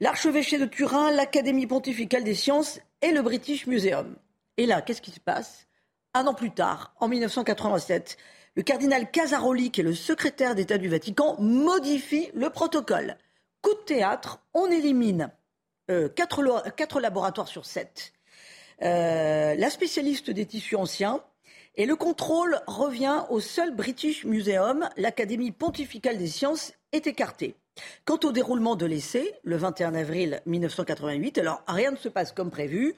[0.00, 4.16] l'archevêché de Turin, l'Académie pontificale des sciences et le British Museum.
[4.56, 5.66] Et là, qu'est-ce qui se passe?
[6.14, 8.16] Un an plus tard, en 1987,
[8.56, 13.16] le cardinal Casaroli, qui est le secrétaire d'État du Vatican, modifie le protocole.
[13.60, 15.30] Coup de théâtre, on élimine
[15.90, 18.12] euh, quatre, laboratoires sur sept.
[18.82, 21.22] Euh, la spécialiste des tissus anciens,
[21.80, 24.86] et le contrôle revient au seul British Museum.
[24.98, 27.54] L'Académie pontificale des sciences est écartée.
[28.04, 32.50] Quant au déroulement de l'essai, le 21 avril 1988, alors rien ne se passe comme
[32.50, 32.96] prévu.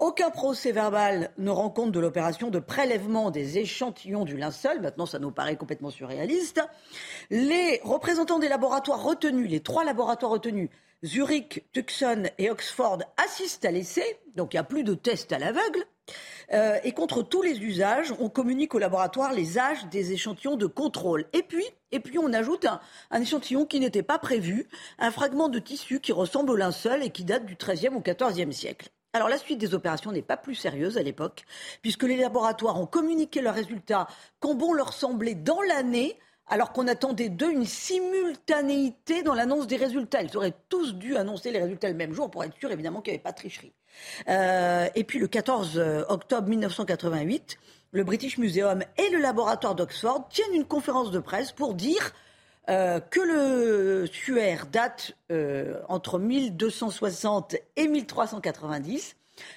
[0.00, 4.80] Aucun procès verbal ne rend compte de l'opération de prélèvement des échantillons du linceul.
[4.80, 6.60] Maintenant, ça nous paraît complètement surréaliste.
[7.30, 10.70] Les représentants des laboratoires retenus, les trois laboratoires retenus,
[11.04, 14.18] Zurich, Tucson et Oxford, assistent à l'essai.
[14.34, 15.84] Donc, il n'y a plus de tests à l'aveugle.
[16.52, 20.66] Euh, et contre tous les usages, on communique au laboratoire les âges des échantillons de
[20.66, 21.26] contrôle.
[21.32, 22.66] Et puis, on ajoute
[23.10, 27.10] un, échantillon qui n'était pas prévu, un fragment de tissu qui ressemble au linceul et
[27.10, 28.90] qui date du XIIIe ou XIVe siècle.
[29.12, 31.44] Alors la suite des opérations n'est pas plus sérieuse à l'époque,
[31.82, 34.08] puisque les laboratoires ont communiqué leurs résultats
[34.40, 39.76] quand bon leur semblait dans l'année, alors qu'on attendait d'eux une simultanéité dans l'annonce des
[39.76, 40.22] résultats.
[40.22, 43.12] Ils auraient tous dû annoncer les résultats le même jour pour être sûr évidemment qu'il
[43.12, 43.72] n'y avait pas de tricherie.
[44.28, 47.56] Euh, et puis le 14 euh, octobre 1988,
[47.92, 52.12] le British Museum et le laboratoire d'Oxford tiennent une conférence de presse pour dire
[52.68, 55.12] euh, que le suaire date
[55.88, 59.16] entre 1260 et 1390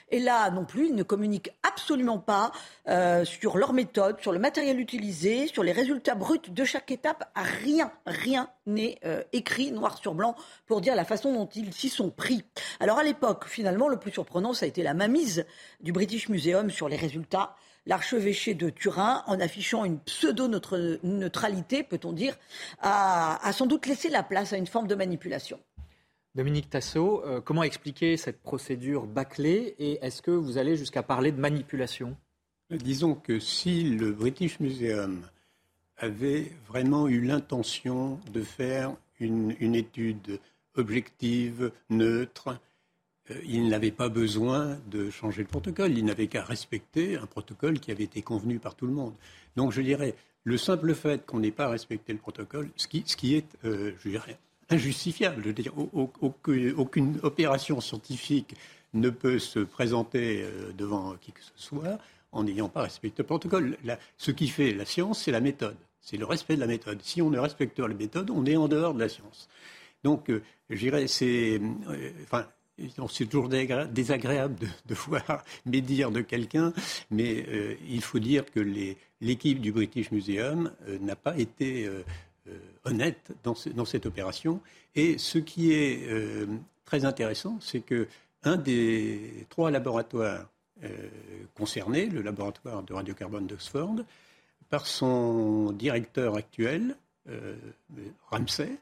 [0.09, 2.51] et là non plus, ils ne communiquent absolument pas
[2.87, 7.29] euh, sur leur méthode, sur le matériel utilisé, sur les résultats bruts de chaque étape.
[7.35, 10.35] Rien, rien n'est euh, écrit noir sur blanc
[10.65, 12.43] pour dire la façon dont ils s'y sont pris.
[12.79, 15.45] Alors à l'époque, finalement, le plus surprenant, ça a été la mainmise
[15.81, 17.55] du British Museum sur les résultats
[17.87, 22.37] l'archevêché de Turin, en affichant une pseudo-neutralité, peut-on dire,
[22.81, 25.59] a, sans doute laissé la place à une forme de manipulation.
[26.35, 31.31] Dominique Tassot, euh, comment expliquer cette procédure bâclée et est-ce que vous allez jusqu'à parler
[31.31, 32.15] de manipulation?
[32.69, 35.21] Disons que si le British Museum
[35.97, 40.39] avait vraiment eu l'intention de faire une, étude
[40.75, 42.59] objective, neutre,
[43.31, 47.79] euh, il n'avait pas besoin de changer le protocole, il n'avait qu'à respecter un protocole
[47.79, 49.15] qui avait été convenu par tout le monde.
[49.55, 50.13] Donc je dirais,
[50.43, 54.37] le simple fait qu'on n'ait pas respecté le protocole, ce qui, est, euh, je dirais,
[54.69, 55.41] injustifiable.
[55.41, 55.73] Je veux dire,
[56.21, 58.55] aucune, opération scientifique
[58.93, 61.99] ne peut se présenter euh, devant qui que ce soit
[62.31, 63.77] en n'ayant pas respecté le protocole.
[64.17, 65.77] ce qui fait la science, c'est la méthode.
[66.01, 67.01] C'est le respect de la méthode.
[67.01, 69.49] Si on ne respecte pas la méthode, on est en dehors de la science.
[70.03, 71.59] Donc, euh, je dirais, c'est.
[71.89, 72.45] Euh, enfin,
[73.09, 76.73] c'est toujours désagréable de, voir médire de quelqu'un,
[77.09, 77.43] mais
[77.89, 78.59] il faut dire que
[79.19, 81.89] l'équipe du British Museum n'a pas été
[82.85, 83.55] honnête dans,
[83.85, 84.61] cette opération.
[84.95, 86.07] Et ce qui est
[86.85, 88.07] très intéressant, c'est que
[88.43, 90.47] un des trois laboratoires
[90.83, 90.89] euh,
[91.55, 93.95] concernés, le laboratoire de radiocarbone d'Oxford,
[94.69, 96.95] par son directeur actuel,
[97.29, 97.55] euh,
[98.29, 98.77] Ramsey,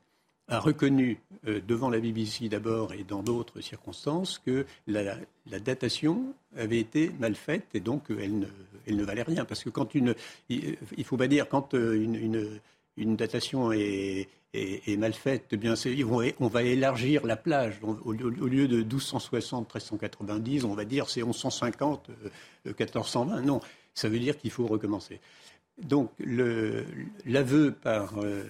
[0.47, 5.15] a reconnu euh, devant la BBC d'abord et dans d'autres circonstances que la,
[5.61, 8.49] datation avait été mal faite et donc elle
[8.87, 9.45] ne, valait rien.
[9.45, 10.15] Parce que quand une,
[10.49, 12.59] il ne faut pas dire quand une
[12.97, 14.27] datation est,
[14.97, 17.79] mal faite, eh on va élargir la plage.
[17.83, 22.09] Au, lieu de 1260, 1390, on va dire c'est 1150,
[22.65, 23.37] 1420.
[23.37, 23.59] Euh, non,
[23.93, 25.19] ça veut dire qu'il faut recommencer.
[25.81, 26.11] Donc
[27.25, 28.43] l'aveu par euh,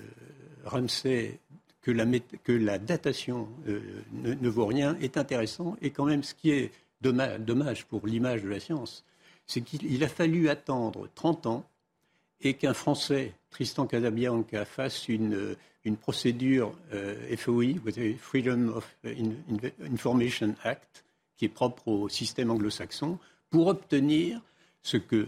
[0.64, 1.40] Ramsey
[1.82, 3.80] que la, datation euh,
[4.12, 8.50] ne, vaut rien est intéressant et quand même ce qui est dommage pour l'image de
[8.50, 9.06] la science,
[9.46, 11.64] c'est qu'il a fallu attendre 30 ans
[12.46, 17.76] et qu'un Français, Tristan Casabianca, fasse une, une procédure euh, FOI,
[18.20, 18.96] Freedom of
[19.92, 21.06] Information Act,
[21.38, 23.18] qui est propre au système anglo-saxon,
[23.50, 24.42] pour obtenir
[24.82, 25.28] ce que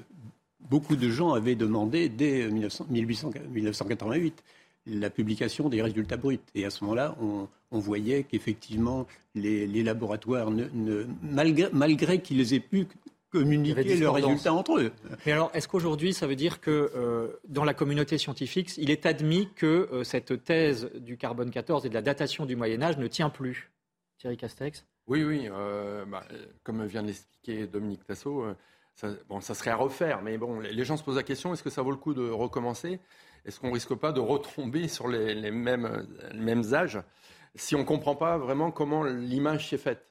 [0.70, 4.44] beaucoup de gens avaient demandé dès 1988,
[4.88, 6.40] la publication des résultats bruts.
[6.56, 7.48] Et à ce moment-là, on,
[7.80, 10.50] voyait qu'effectivement, les, laboratoires,
[11.22, 12.88] malgré, malgré qu'ils aient pu
[13.30, 14.92] communiquer leurs résultats entre eux.
[15.26, 19.06] Mais alors, est-ce qu'aujourd'hui, ça veut dire que euh, dans la communauté scientifique, il est
[19.06, 22.98] admis que euh, cette thèse du carbone 14 et de la datation du Moyen Âge
[22.98, 23.72] ne tient plus?
[24.18, 24.86] Thierry Castex?
[25.08, 25.48] Oui, oui.
[25.52, 26.24] Euh, bah,
[26.64, 28.46] comme vient de l'expliquer Dominique Tassot,
[28.96, 30.22] ça, bon, ça serait à refaire.
[30.22, 32.30] Mais bon, les gens se posent la question est-ce que ça vaut le coup de
[32.30, 33.00] recommencer?
[33.46, 37.00] Est-ce qu'on ne risque pas de retomber sur les, les, mêmes, les mêmes âges?
[37.56, 40.07] Si on ne comprend pas vraiment comment l'image s'est faite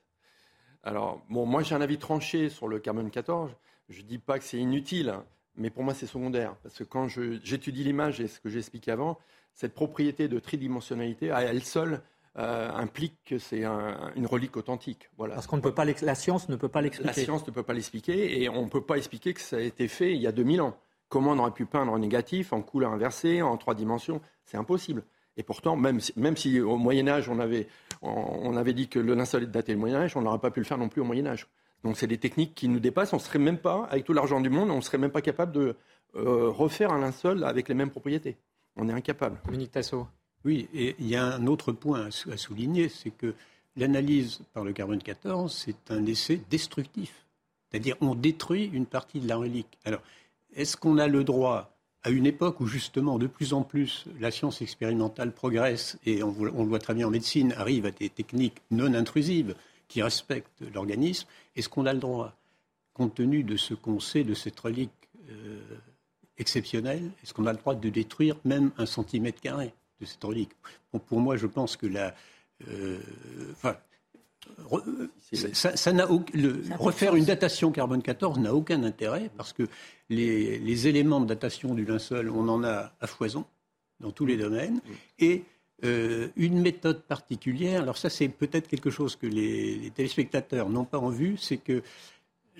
[0.83, 3.51] alors, bon, moi j'ai un avis tranché sur le carbone 14.
[3.89, 5.15] Je ne dis pas que c'est inutile,
[5.57, 6.55] mais pour moi c'est secondaire.
[6.63, 9.19] Parce que quand j'étudie l'image et ce que j'ai expliqué avant,
[9.55, 12.03] cette propriété de tridimensionnalité, à elle seule,
[12.39, 15.09] euh, implique que c'est une relique authentique.
[15.17, 15.35] Voilà.
[15.35, 17.21] Parce qu'on ne peut pas, la science ne peut pas l'expliquer.
[17.21, 19.61] La science ne peut pas l'expliquer et on ne peut pas expliquer que ça a
[19.61, 20.77] été fait il y a 2000 ans.
[21.09, 24.21] Comment on aurait pu peindre en négatif, en couleur inversée, en trois dimensions?
[24.45, 25.05] C'est impossible.
[25.37, 27.69] Et pourtant, même si, même si au Moyen Âge, on avait,
[28.03, 30.61] on, avait dit que le linceul est daté le Moyen Âge, on n'aurait pas pu
[30.61, 31.47] le faire non plus au Moyen Âge.
[31.85, 33.13] Donc c'est des techniques qui nous dépassent.
[33.13, 35.53] On serait même pas, avec tout l'argent du monde, on ne serait même pas capable
[35.53, 35.77] de
[36.17, 38.37] euh, refaire un linceul avec les mêmes propriétés.
[38.77, 39.39] On est incapable.
[39.45, 40.07] Dominique Tasso.
[40.45, 43.35] Oui, et il y a un autre point à souligner, c'est que
[43.77, 47.27] l'analyse par le carbone 14, c'est un essai destructif.
[47.71, 49.79] C'est-à-dire, on détruit une partie de la relique.
[49.85, 50.01] Alors,
[50.55, 51.76] est-ce qu'on a le droit
[52.07, 56.33] à une époque où justement de plus en plus la science expérimentale progresse et on,
[56.41, 59.57] le voit très bien en médecine, arrive à des techniques non intrusives
[59.89, 62.33] qui respectent l'organisme, est-ce qu'on a le droit,
[62.95, 64.93] compte tenu de ce qu'on sait de cette relique
[65.31, 65.59] euh,
[66.39, 70.53] exceptionnelle, est-ce qu'on a le droit de détruire même un centimètre carré de cette relique?
[71.09, 72.15] Pour moi, je pense que la,
[72.69, 73.01] euh,
[75.53, 76.07] ça, n'a
[76.79, 79.69] refaire une datation carbone 14 n'a aucun intérêt parce que
[80.09, 83.45] les, éléments de datation du linceul, on en a à foison
[84.01, 84.81] dans tous les domaines.
[85.19, 85.45] Et
[85.85, 90.99] euh, une méthode particulière, alors ça c'est peut-être quelque chose que les, téléspectateurs n'ont pas
[90.99, 91.83] en vue, c'est que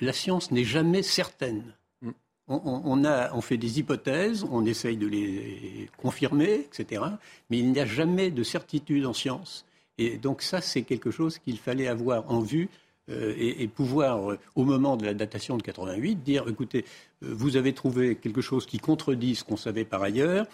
[0.01, 1.75] la science n'est jamais certaine.
[2.03, 2.11] Mm.
[2.49, 7.03] On, a, on, fait des hypothèses, on essaye de les confirmer, etc.
[7.51, 9.65] Mais il n'y a jamais de certitude en science.
[9.99, 12.69] Et donc ça, c'est quelque chose qu'il fallait avoir en vue
[13.09, 16.85] euh, et, pouvoir, euh, au moment de la datation de 88, dire, écoutez,
[17.23, 20.47] euh, vous avez trouvé quelque chose qui contredit ce qu'on savait par ailleurs.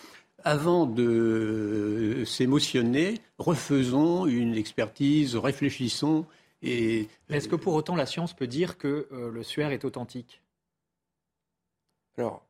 [0.45, 6.27] Avant de s'émotionner, refaisons une expertise, réfléchissons.
[6.63, 10.43] Et, Est-ce que pour autant la science peut dire que le suaire est authentique?
[12.19, 12.45] Alors,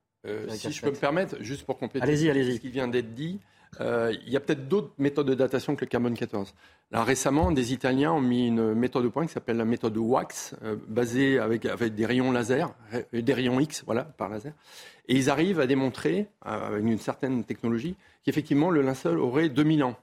[0.49, 3.41] si je peux me permettre, juste pour compléter ce qui vient d'être dit,
[3.81, 6.55] euh, il y a peut-être d'autres méthodes de datation que le carbone 14.
[6.91, 10.55] Là, récemment, des Italiens ont mis une méthode au point qui s'appelle la méthode WAX,
[10.63, 12.75] euh, basée avec, avec, des rayons laser,
[13.13, 14.53] des rayons X, voilà, par laser.
[15.09, 19.85] Et ils arrivent à démontrer, euh, avec une certaine technologie, qu'effectivement, le linceul aurait 2000
[19.85, 19.97] ans.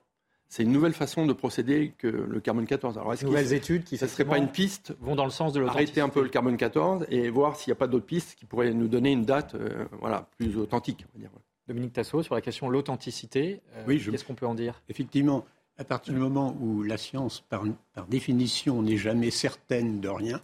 [0.51, 2.97] C'est une nouvelle façon de procéder que le carbone 14.
[2.97, 5.63] Alors, est-ce nouvelles études qui ne serait pas une piste vont dans le sens de
[5.63, 8.45] Arrêter un peu le carbone 14 et voir s'il n'y a pas d'autres pistes qui
[8.45, 9.55] pourraient nous donner une date,
[10.01, 11.29] voilà, plus authentique, on va dire.
[11.69, 14.81] Dominique Tassot, sur la question de l'authenticité, euh, qu'est-ce qu'on peut en dire?
[14.89, 15.45] Effectivement,
[15.77, 17.63] à partir du moment où la science, par,
[18.07, 20.41] définition, n'est jamais certaine de rien,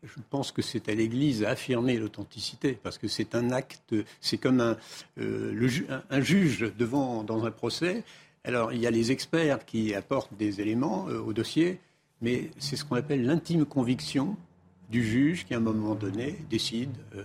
[0.04, 4.38] je pense que c'est à l'Église à affirmer l'authenticité, parce que c'est un acte, c'est
[4.38, 4.76] comme un,
[5.18, 8.04] un, juge devant dans un procès
[8.44, 11.80] alors, il y a les experts qui apportent des éléments euh, au dossier,
[12.20, 14.36] mais c'est ce qu'on appelle l'intime conviction
[14.90, 16.94] du juge qui, à un moment donné, décide.
[17.16, 17.24] Euh,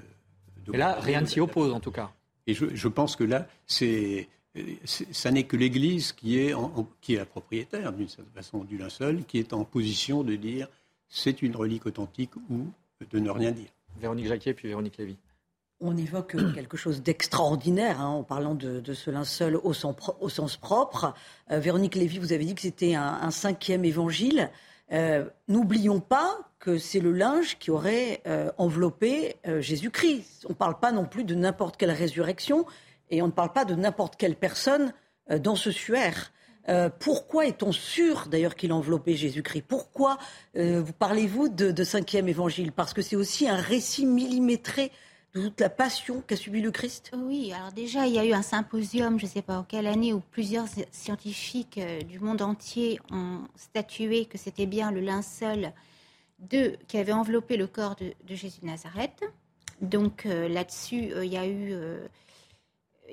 [0.74, 2.12] et là, rien ne s'y oppose, en tout cas.
[2.48, 4.28] Et je, pense que là, c'est,
[5.12, 6.56] ça n'est que l'Église qui est,
[7.02, 10.68] qui est la propriétaire, d'une certaine façon, du linceul, qui est en position de dire
[11.10, 12.68] c'est une relique authentique ou
[13.12, 13.70] de ne rien dire.
[14.00, 15.18] Véronique Jacquet, puis Véronique Lévy
[15.82, 21.14] on évoque quelque chose d'extraordinaire hein, en parlant de, ce linceul au, sens, propre.
[21.52, 24.50] Euh, Véronique Lévy, vous avez dit que c'était un, cinquième évangile.
[24.92, 30.46] Euh, n'oublions pas que c'est le linge qui aurait euh, enveloppé Jésus-Christ.
[30.48, 32.66] On ne parle pas non plus de n'importe quelle résurrection
[33.10, 34.94] et on ne parle pas de n'importe quelle personne
[35.30, 36.32] dans ce suaire.
[37.00, 39.64] Pourquoi est-on sûr d'ailleurs qu'il enveloppait Jésus-Christ?
[39.68, 40.18] Pourquoi
[40.56, 42.72] vous parlez-vous de, cinquième évangile?
[42.72, 44.92] Parce que c'est aussi un récit millimétré
[45.34, 47.12] de toute la passion qu'a subi le Christ?
[47.16, 49.88] Oui, alors déjà, il y a eu un symposium, je ne sais pas en quelle
[49.88, 55.74] année, où plusieurs scientifiques euh, du monde entier ont statué que c'était bien le linceul
[56.88, 59.24] qui avait enveloppé le corps de, Jésus Nazareth.
[59.82, 61.74] Donc euh, là-dessus, euh, il, y a eu,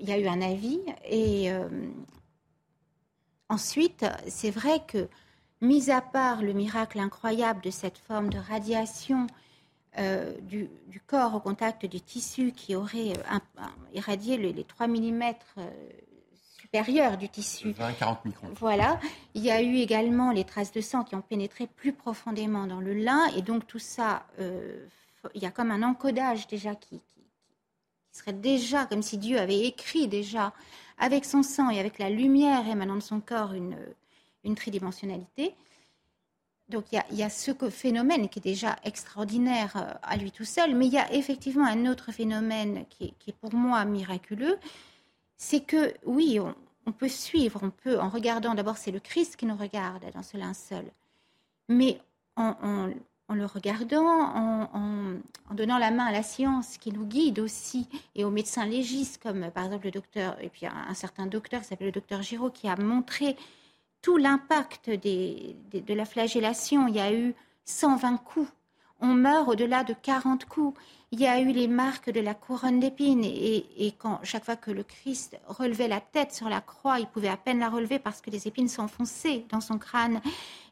[0.01, 0.81] il y a eu un avis.
[1.11, 1.51] Et
[3.49, 5.09] ensuite, c'est vrai que,
[5.61, 9.27] mis à part le miracle incroyable de cette forme de radiation,
[9.99, 10.69] euh, du,
[11.07, 15.23] corps au contact du tissu qui aurait euh, irradié les, 3 mm
[15.59, 15.71] euh,
[16.61, 17.71] supérieurs du tissu.
[17.71, 18.49] 20-40 microns.
[18.57, 19.01] Voilà.
[19.35, 22.81] Il y a eu également les traces de sang qui ont pénétré plus profondément dans
[22.81, 23.27] le lin.
[23.37, 27.01] Et donc tout ça, il y a comme un encodage déjà qui,
[28.13, 30.53] serait déjà comme si Dieu avait écrit déjà
[30.99, 33.77] avec son sang et avec la lumière émanant de son corps une,
[34.45, 35.55] une tridimensionnalité.
[36.69, 40.75] Donc il y, a, ce phénomène qui est déjà extraordinaire euh, à lui tout seul,
[40.75, 44.59] mais il y a effectivement un autre phénomène qui est, pour moi miraculeux,
[45.37, 46.41] c'est que oui,
[46.87, 50.25] on, peut suivre, on peut, en regardant, d'abord c'est le Christ qui nous regarde dans
[50.25, 50.87] ce linceul,
[51.69, 52.01] mais
[53.29, 58.25] en, le regardant, en, donnant la main à la science qui nous guide aussi, et
[58.25, 61.89] aux médecins légistes, comme par exemple le docteur, et puis un, certain docteur qui s'appelle
[61.89, 63.37] le docteur Giraud, qui a montré
[64.03, 66.87] tout l'impact de la flagellation.
[66.87, 67.35] Il y a eu
[67.65, 68.51] 120 coups.
[69.01, 70.79] On meurt au-delà de 40 coups.
[71.13, 73.25] Il y a eu les marques de la couronne d'épines.
[73.25, 77.29] Et, quand chaque fois que le Christ relevait la tête sur la croix, il pouvait
[77.29, 80.21] à peine la relever parce que les épines s'enfonçaient dans son crâne.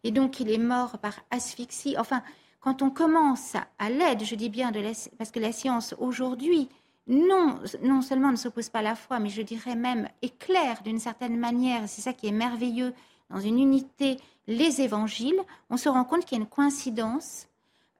[0.05, 1.97] Et donc il est mort par asphyxie.
[1.99, 2.23] Enfin,
[2.65, 4.81] quand on commence à l'aide, je dis bien, de
[5.19, 6.71] parce que la science aujourd'hui,
[7.07, 10.99] non, non seulement ne s'oppose pas à la foi, mais je dirais même éclaire d'une
[10.99, 12.95] certaine manière, c'est ça qui est merveilleux,
[13.29, 17.49] dans une unité les évangiles, on se rend compte qu'il y a une coïncidence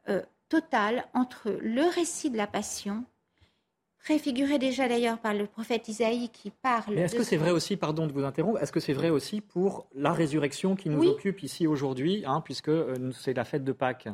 [0.09, 3.05] euh, totale entre le récit de la passion,
[4.03, 6.95] préfiguré déjà d'ailleurs par le prophète Isaïe qui parle.
[6.95, 9.43] Mais est-ce que c'est vrai aussi, pardon de vous interrompre, est-ce que c'est vrai aussi
[9.43, 13.73] pour la résurrection qui nous occupe ici aujourd'hui, hein, puisque euh, c'est la fête de
[13.73, 14.09] Pâques?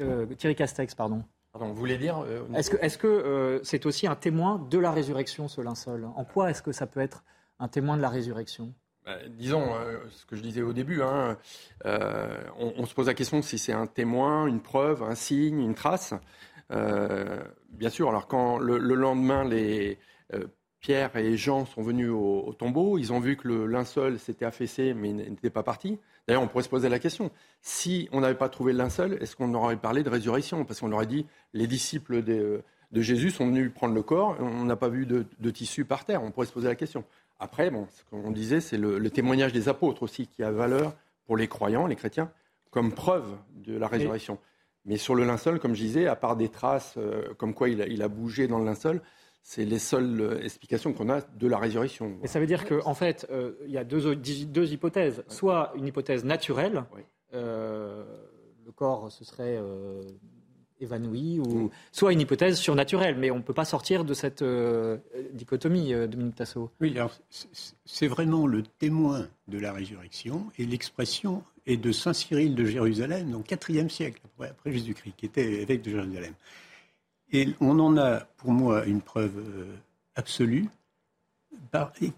[0.00, 1.24] Euh, Thierry Castex, pardon.
[1.52, 4.92] Pardon, vous voulez dire Est-ce que c'est -ce que, c'est aussi un témoin de la
[4.92, 6.04] résurrection, ce linceul?
[6.04, 7.24] En quoi est-ce que ça peut être
[7.58, 8.72] un témoin de la résurrection?
[9.04, 11.38] Bah, disons, euh, ce que je disais au début, hein,
[11.86, 15.74] euh, on, se pose la question si c'est un témoin, une preuve, un signe, une
[15.74, 16.12] trace.
[16.70, 19.98] Euh, bien sûr, alors quand le, lendemain, les
[20.80, 24.94] Pierre et Jean sont venus au, tombeau, ils ont vu que le linceul s'était affaissé
[24.94, 25.98] mais n'était pas parti.
[26.26, 29.36] D'ailleurs, on pourrait se poser la question, si on n'avait pas trouvé le linceul, est-ce
[29.36, 30.64] qu'on aurait parlé de résurrection?
[30.64, 32.62] Parce qu'on aurait dit, les disciples de,
[32.92, 36.22] Jésus sont venus prendre le corps, on n'a pas vu de, de tissu par terre.
[36.22, 37.04] On pourrait se poser la question.
[37.40, 41.38] Après, bon, ce qu'on disait, c'est le, témoignage des apôtres aussi qui a valeur pour
[41.38, 42.30] les croyants, les chrétiens,
[42.70, 44.38] comme preuve de la résurrection.
[44.84, 48.02] Mais sur le linceul, comme je disais, à part des traces euh, comme quoi il
[48.02, 49.00] a, bougé dans le linceul,
[49.42, 52.18] c'est les seules euh, explications qu'on a de la résurrection.
[52.22, 55.24] Et ça veut dire qu'en en fait, euh, il y a deux, deux hypothèses.
[55.28, 56.84] Soit une hypothèse naturelle,
[57.32, 59.58] le corps se serait
[60.80, 61.70] évanoui, ou mm.
[61.92, 63.16] soit une hypothèse surnaturelle.
[63.16, 64.98] Mais on ne peut pas sortir de cette euh,
[65.32, 66.70] dichotomie, euh, Dominique Tasso.
[66.80, 67.12] Oui, alors
[67.84, 73.30] c'est vraiment le témoin de la résurrection et l'expression est de Saint Cyril de Jérusalem,
[73.30, 76.32] donc 4e siècle après Jésus-Christ, qui était évêque de Jérusalem.
[77.32, 79.76] Et on en a, pour moi, une preuve euh,
[80.16, 80.68] absolue,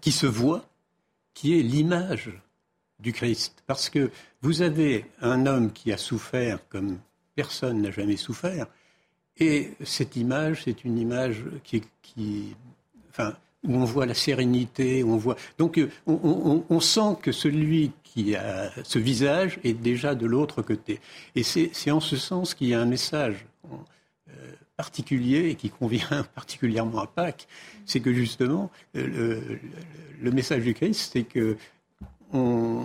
[0.01, 0.65] qui se voit,
[1.33, 2.31] qui est l'image
[2.99, 3.63] du Christ.
[3.67, 4.09] Parce que
[4.41, 6.97] vous avez un homme qui a souffert comme
[7.35, 8.67] personne n'a jamais souffert,
[9.37, 12.55] et cette image, c'est une image qui,
[13.09, 15.37] enfin, où on voit la sérénité, on voit.
[15.57, 20.99] Donc, euh, on, sent que celui qui a ce visage est déjà de l'autre côté.
[21.35, 23.45] Et c'est en ce sens qu'il y a un message
[24.29, 27.47] euh, particulier et qui convient particulièrement à Pâques,
[27.85, 29.59] c'est que justement, euh,
[30.21, 31.57] le, message du Christ, c'est que
[32.31, 32.83] on,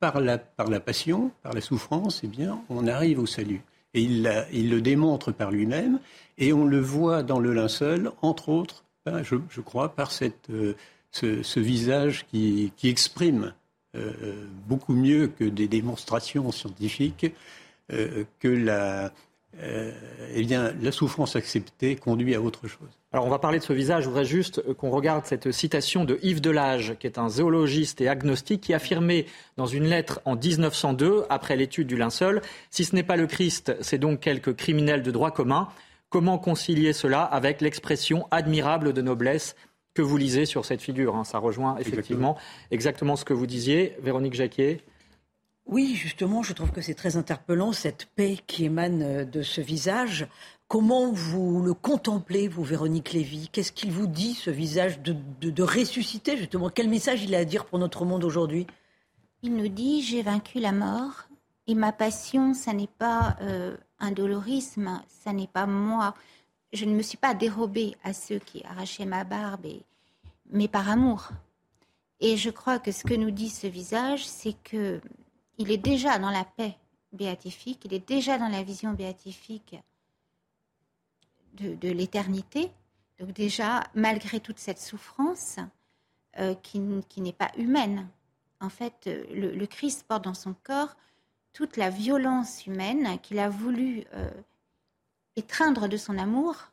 [0.00, 3.62] par, la, par la passion, par la souffrance, eh bien, on arrive au salut.
[3.94, 6.00] Et il, le démontre par lui-même,
[6.36, 10.74] et on le voit dans le linceul, entre autres, ben, je, crois, par cette, euh,
[11.12, 13.54] ce, visage qui, qui exprime
[13.94, 17.32] euh, beaucoup mieux que des démonstrations scientifiques
[17.88, 19.12] que la,
[19.62, 22.88] eh bien, la souffrance acceptée conduit à autre chose.
[23.12, 24.02] Alors on va parler de ce visage.
[24.02, 28.08] Je voudrais juste qu'on regarde cette citation de Yves Delage, qui est un zoologiste et
[28.08, 29.26] agnostique, qui affirmait
[29.56, 33.76] dans une lettre en 1902, après l'étude du linceul, si ce n'est pas le Christ,
[33.80, 35.68] c'est donc quelques criminels de droit commun.
[36.08, 39.54] Comment concilier cela avec l'expression admirable de noblesse
[39.94, 41.22] que vous lisez sur cette figure hein?
[41.22, 42.36] Ça rejoint effectivement
[42.72, 43.14] exactement.
[43.14, 44.80] ce que vous disiez, Véronique Jacquier.
[45.66, 49.60] Oui, justement, je trouve que c'est très interpellant, cette paix qui émane euh, de ce
[49.60, 50.26] visage.
[50.68, 53.48] Comment vous le contemplez, vous, Véronique Lévy?
[53.50, 56.68] Qu'est-ce qu'il vous dit, ce visage de, ressusciter, justement?
[56.68, 58.66] Quel message il a à dire pour notre monde aujourd'hui?
[59.42, 61.28] Il nous dit J'ai vaincu la mort,
[61.66, 66.14] et ma passion, ça n'est pas euh, un dolorisme, ça n'est pas moi.
[66.74, 69.66] Je ne me suis pas dérobée à ceux qui arrachaient ma barbe,
[70.50, 71.30] mais par amour.
[72.20, 75.00] Et je crois que ce que nous dit ce visage, c'est que
[75.58, 76.76] il est déjà dans la paix
[77.12, 79.76] béatifique, il est déjà dans la vision béatifique
[81.54, 82.72] de, l'éternité.
[83.18, 85.58] Donc déjà, malgré toute cette souffrance
[86.38, 88.08] euh, qui, n'est pas humaine,
[88.60, 90.96] en fait, le, Christ porte dans son corps
[91.52, 94.30] toute la violence humaine qu'il a voulu euh,
[95.36, 96.72] étreindre de son amour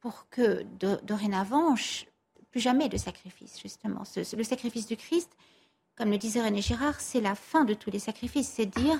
[0.00, 0.64] pour que
[1.04, 1.76] dorénavant,
[2.50, 4.02] plus jamais de sacrifice, justement.
[4.16, 5.30] le sacrifice du Christ,
[5.96, 8.48] comme le disait René Girard, c'est la fin de tous les sacrifices.
[8.48, 8.98] C'est dire,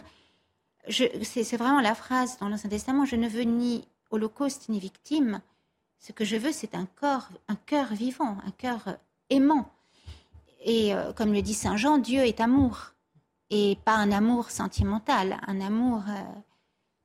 [0.89, 5.41] c'est vraiment la phrase dans l'Ancien Testament, je ne veux ni holocauste ni victime.
[5.99, 8.99] Ce que je veux, c'est un corps, un cœur vivant, un cœur
[9.31, 9.73] aimant.
[10.65, 12.93] Et euh, comme le dit Saint Jean, Dieu est amour.
[13.51, 16.23] Et pas un amour sentimental, un amour euh,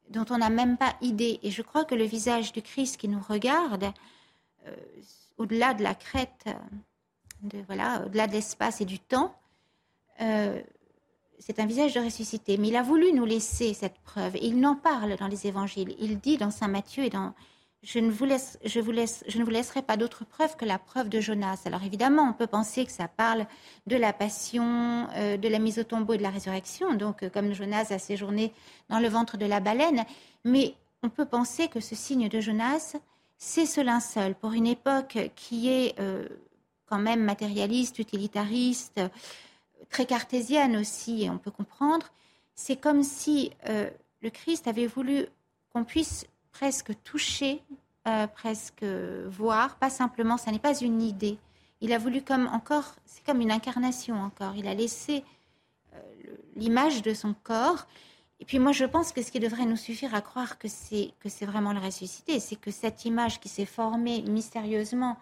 [0.10, 1.40] dont on n'a même pas idée.
[1.44, 3.92] Et je crois que le visage du Christ qui nous regarde,
[4.66, 4.76] euh,
[5.38, 6.46] au-delà de la crête,
[7.68, 9.36] voilà, au-delà de l'espace et du temps,
[10.22, 10.62] euh,
[11.40, 12.58] c'est un visage de ressuscité.
[12.58, 14.36] Mais il a voulu nous laisser cette preuve.
[14.36, 15.96] Et il n'en parle dans les évangiles.
[16.00, 17.34] Il dit dans Saint Matthieu et dans
[17.84, 21.22] je ne vous, laisse, je ne vous laisserai pas d'autre preuve que la preuve de
[21.22, 21.62] Jonas.
[21.66, 23.46] Alors évidemment, on peut penser que ça parle
[23.86, 27.30] de la passion, euh, de la mise au tombeau et de la résurrection, donc euh,
[27.30, 28.52] comme Jonas a séjourné
[28.90, 30.04] dans le ventre de la baleine.
[30.44, 32.98] Mais on peut penser que ce signe de Jonas,
[33.38, 35.96] c'est ce linceul pour une époque qui est
[36.88, 39.00] quand même matérialiste, utilitariste,
[39.90, 42.08] très cartésienne aussi, et on peut comprendre,
[42.56, 43.90] c'est comme si euh,
[44.22, 45.28] le Christ avait voulu
[45.72, 47.62] qu'on puisse presque toucher,
[48.08, 51.38] euh, presque voir, pas simplement, ça n'est pas une idée.
[51.82, 54.56] Il a voulu comme encore, c'est comme une incarnation encore.
[54.56, 55.24] Il a laissé
[55.94, 56.00] euh,
[56.56, 57.86] l'image de son corps.
[58.40, 61.12] Et puis moi, je pense que ce qui devrait nous suffire à croire que c'est
[61.20, 65.18] que c'est vraiment le ressuscité, c'est que cette image qui s'est formée mystérieusement,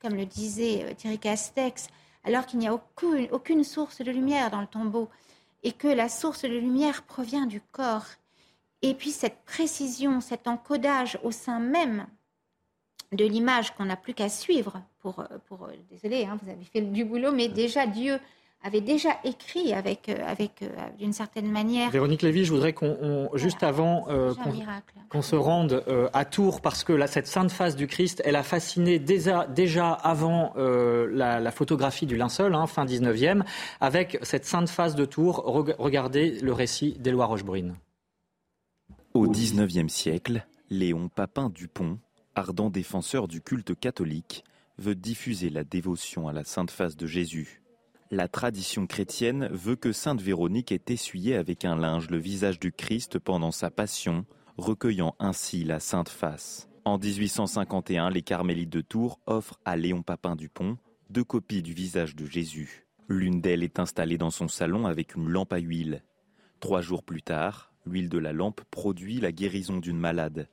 [0.00, 1.88] comme le disait Thierry Castex,
[2.26, 5.08] alors qu'il n'y a aucune, aucune source de lumière dans le tombeau,
[5.62, 8.06] et que la source de lumière provient du corps.
[8.82, 12.06] Et puis cette précision, cet encodage au sein même
[13.12, 17.04] de l'image qu'on n'a plus qu'à suivre pour, pour désolé, hein, vous avez fait du
[17.04, 18.18] boulot, mais déjà Dieu
[18.62, 21.90] avait déjà écrit avec, euh, avec euh, d'une certaine manière.
[21.90, 24.34] Véronique Lévy, je voudrais qu'on, juste avant euh,
[25.08, 28.42] qu'on, se rende à Tours, parce que là, cette sainte face du Christ, elle a
[28.42, 33.42] fasciné déjà, déjà avant la, photographie du linceul, hein, fin 19e,
[33.80, 35.42] avec cette sainte face de Tours.
[35.78, 37.76] regardez le récit d'Éloi Rochebrune.
[39.14, 41.98] Au 19e siècle, Léon Papin Dupont,
[42.34, 44.44] ardent défenseur du culte catholique,
[44.78, 47.62] veut diffuser la dévotion à la sainte face de Jésus
[48.10, 52.72] la tradition chrétienne veut que Sainte Véronique ait essuyé avec un linge le visage du
[52.72, 54.24] Christ pendant sa passion,
[54.56, 56.68] recueillant ainsi la sainte face.
[56.84, 60.78] En 1851, les carmélites de Tours offrent à Léon Papin Dupont
[61.10, 62.86] deux copies du visage de Jésus.
[63.08, 66.02] L'une d'elles est installée dans son salon avec une lampe à huile.
[66.60, 70.48] Trois jours plus tard, l'huile de la lampe produit la guérison d'une malade.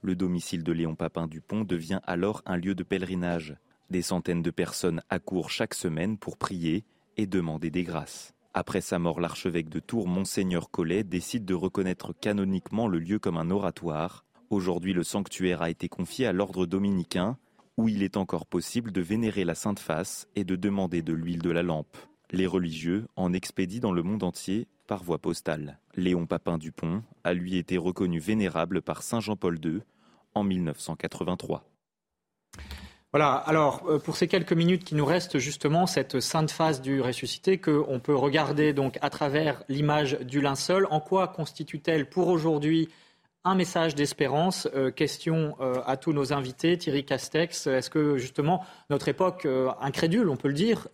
[0.00, 3.56] Le domicile de Léon Papin Dupont devient alors un lieu de pèlerinage.
[3.90, 6.84] Des centaines de personnes accourent chaque semaine pour prier
[7.16, 8.34] et demander des grâces.
[8.54, 13.36] Après sa mort, l'archevêque de Tours, Monseigneur Collet, décide de reconnaître canoniquement le lieu comme
[13.36, 14.24] un oratoire.
[14.48, 17.36] Aujourd'hui, le sanctuaire a été confié à l'ordre dominicain,
[17.76, 21.42] où il est encore possible de vénérer la Sainte Face et de demander de l'huile
[21.42, 21.96] de la lampe.
[22.30, 25.78] Les religieux en expédient dans le monde entier par voie postale.
[25.96, 29.80] Léon Papin Dupont a lui été reconnu vénérable par Saint Jean-Paul II
[30.34, 31.64] en 1983.
[33.14, 37.00] Voilà, alors euh, pour ces quelques minutes qui nous restent, justement, cette sainte face du
[37.00, 42.88] ressuscité qu'on peut regarder donc à travers l'image du linceul, en quoi constitue-t-elle pour aujourd'hui
[43.44, 44.66] un message d'espérance?
[44.74, 46.76] Euh, question euh, à tous nos invités.
[46.76, 49.46] Thierry Castex, est-ce que justement notre époque
[49.80, 50.88] incrédule, on peut le dire,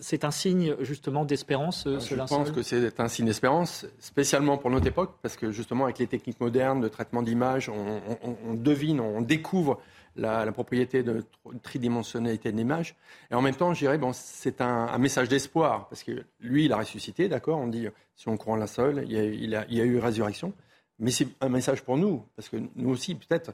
[0.00, 4.86] c'est un signe justement d'espérance Je pense que c'est un signe d'espérance, spécialement pour notre
[4.86, 9.80] époque, parce que justement avec les techniques modernes de traitement d'image, on, devine, on découvre
[10.16, 11.24] la, propriété de
[11.62, 12.96] tridimensionnalité de l'image.
[13.30, 16.72] Et en même temps, je dirais, bon, c'est un, message d'espoir, parce que lui, il
[16.72, 19.98] a ressuscité, d'accord On dit, si on croit en la seule, il y a, eu
[19.98, 20.52] résurrection.
[20.98, 23.52] Mais c'est un message pour nous, parce que nous aussi, peut-être,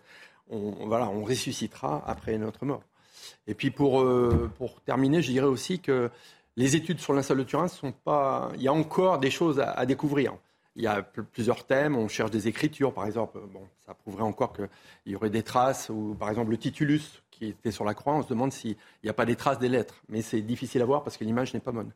[0.51, 2.83] on, voilà, on ressuscitera après notre mort.
[3.47, 6.11] Et puis pour, euh, pour terminer, je dirais aussi que
[6.57, 8.51] les études sur l'insol de Turin sont pas.
[8.57, 10.35] Il y a encore des choses à découvrir
[10.79, 14.53] il y a plusieurs thèmes, on cherche des écritures, par exemple, bon, ça prouverait encore
[14.53, 14.69] qu'il
[15.07, 18.23] y aurait des traces, ou par exemple le titulus qui était sur la croix, on
[18.23, 21.03] se demande s'il n'y a pas des traces des lettres, mais c'est difficile à voir
[21.03, 21.91] parce que l'image n'est pas bonne.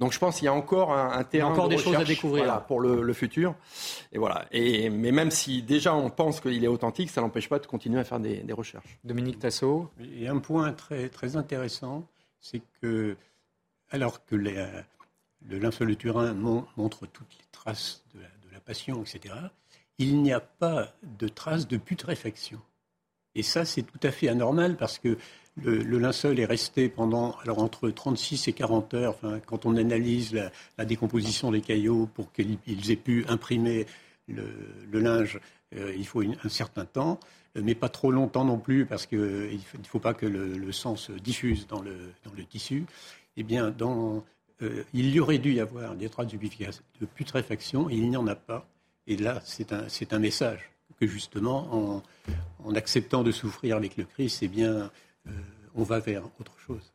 [0.00, 2.80] Donc je pense qu'il y a encore un, terrain encore des choses à découvrir pour
[2.80, 3.54] le, futur.
[4.10, 4.46] Et voilà.
[4.50, 8.00] Et, mais même si déjà on pense qu'il est authentique, ça n'empêche pas de continuer
[8.00, 8.98] à faire des, recherches.
[9.04, 9.88] Dominique Tassot.
[10.00, 12.04] Il y a un point très, très intéressant,
[12.40, 13.16] c'est que
[13.90, 14.56] alors que les,
[15.48, 18.20] le linceul de Turin montre toutes les traces de
[18.52, 19.34] la, passion, etc.,
[19.98, 22.60] il n'y a pas de traces de putréfaction.
[23.34, 25.18] Et ça, c'est tout à fait anormal parce que
[25.56, 29.18] le, linceul est resté pendant alors entre 36 et 40 heures.
[29.46, 30.34] Quand on analyse
[30.78, 33.86] la, décomposition des caillots pour qu'ils aient pu imprimer
[34.28, 34.46] le,
[34.92, 35.38] linge,
[35.76, 37.20] euh, il faut un certain temps,
[37.54, 41.12] mais pas trop longtemps non plus parce qu'il ne faut, pas que le, sang se
[41.12, 42.84] diffuse le, dans le tissu.
[43.36, 44.24] Eh bien, dans,
[44.62, 48.34] euh, il y aurait dû y avoir des traces de putréfaction il n'y en a
[48.34, 48.66] pas.
[49.06, 52.02] Et là, c'est un, un, message que justement,
[52.64, 54.90] en, acceptant de souffrir avec le Christ, eh bien,
[55.26, 55.30] euh,
[55.74, 56.93] on va vers autre chose.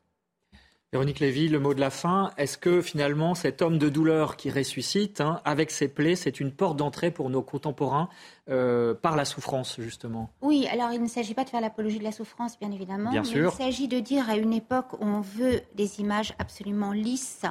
[0.92, 2.32] Véronique Lévy, le mot de la fin.
[2.38, 6.52] Est-ce que finalement cet homme de douleur qui ressuscite, hein, avec ses plaies, c'est une
[6.52, 8.10] porte d'entrée pour nos contemporains
[8.50, 10.32] euh, par la souffrance, justement?
[10.42, 13.12] Oui, alors il ne s'agit pas de faire l'apologie de la souffrance, bien évidemment.
[13.12, 13.54] Bien mais sûr.
[13.54, 17.44] Il s'agit de dire à une époque où on veut des images absolument lisses,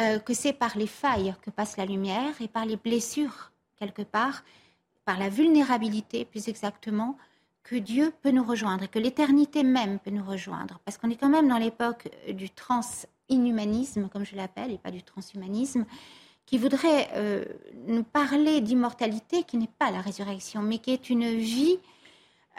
[0.00, 4.02] euh, que c'est par les failles que passe la lumière et par les blessures, quelque
[4.02, 4.42] part,
[5.04, 7.16] par la vulnérabilité, plus exactement,
[7.68, 10.80] que Dieu peut nous rejoindre et que l'éternité même peut nous rejoindre.
[10.84, 15.02] Parce qu'on est quand même dans l'époque du trans-inhumanisme, comme je l'appelle, et pas du
[15.02, 15.84] transhumanisme,
[16.46, 17.44] qui voudrait euh,
[17.86, 21.78] nous parler d'immortalité qui n'est pas la résurrection, mais qui est une vie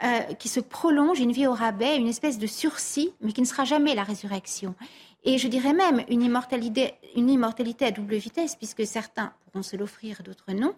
[0.04, 3.46] euh, qui se prolonge, une vie au rabais, une espèce de sursis, mais qui ne
[3.46, 4.76] sera jamais la résurrection.
[5.24, 9.76] Et je dirais même une immortalité, une immortalité à double vitesse, puisque certains pourront se
[9.76, 10.72] l'offrir, d'autres non.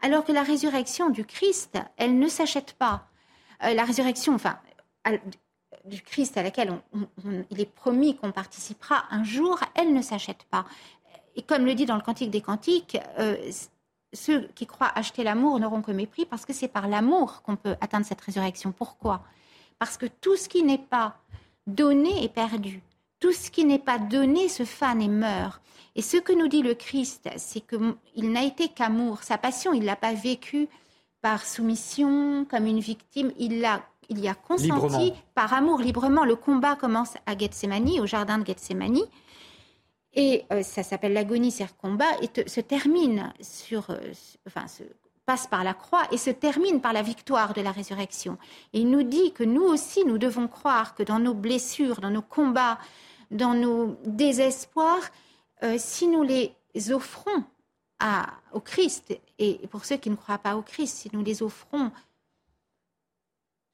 [0.00, 3.08] Alors que la résurrection du Christ, elle ne s'achète pas.
[3.64, 4.58] Euh, la résurrection, enfin,
[5.84, 6.80] du Christ à laquelle
[7.50, 10.64] il est promis qu'on participera un jour, elle ne s'achète pas.
[11.36, 13.36] Et comme le dit dans le Cantique des Cantiques, euh,
[14.12, 17.76] ceux qui croient acheter l'amour n'auront que mépris parce que c'est par l'amour qu'on peut
[17.80, 18.72] atteindre cette résurrection.
[18.72, 19.22] Pourquoi?
[19.78, 21.16] Parce que tout ce qui n'est pas
[21.66, 22.82] donné est perdu.
[23.20, 25.60] Tout ce qui n'est pas donné se fane et meurt.
[25.94, 29.22] Et ce que nous dit le Christ, c'est qu'il n'a été qu'amour.
[29.22, 30.68] Sa passion, il ne l'a pas vécue
[31.20, 33.32] par soumission, comme une victime.
[33.38, 36.24] Il, a, il y a consenti par amour, librement.
[36.24, 38.98] Le combat commence à Gethsemane, au jardin de Gethsemane.
[40.14, 43.98] Et euh, ça s'appelle l'agonie, c'est combat, et se termine sur, euh,
[44.46, 44.82] enfin, se
[45.26, 48.38] passe par la croix et se termine par la victoire de la résurrection.
[48.72, 52.10] Et il nous dit que nous aussi, nous devons croire que dans nos blessures, dans
[52.10, 52.78] nos combats,
[53.30, 55.10] dans nos désespoirs,
[55.62, 56.54] euh, si nous les
[56.90, 57.44] offrons
[58.52, 61.90] au Christ, et pour ceux qui ne croient pas au Christ, si nous les offrons,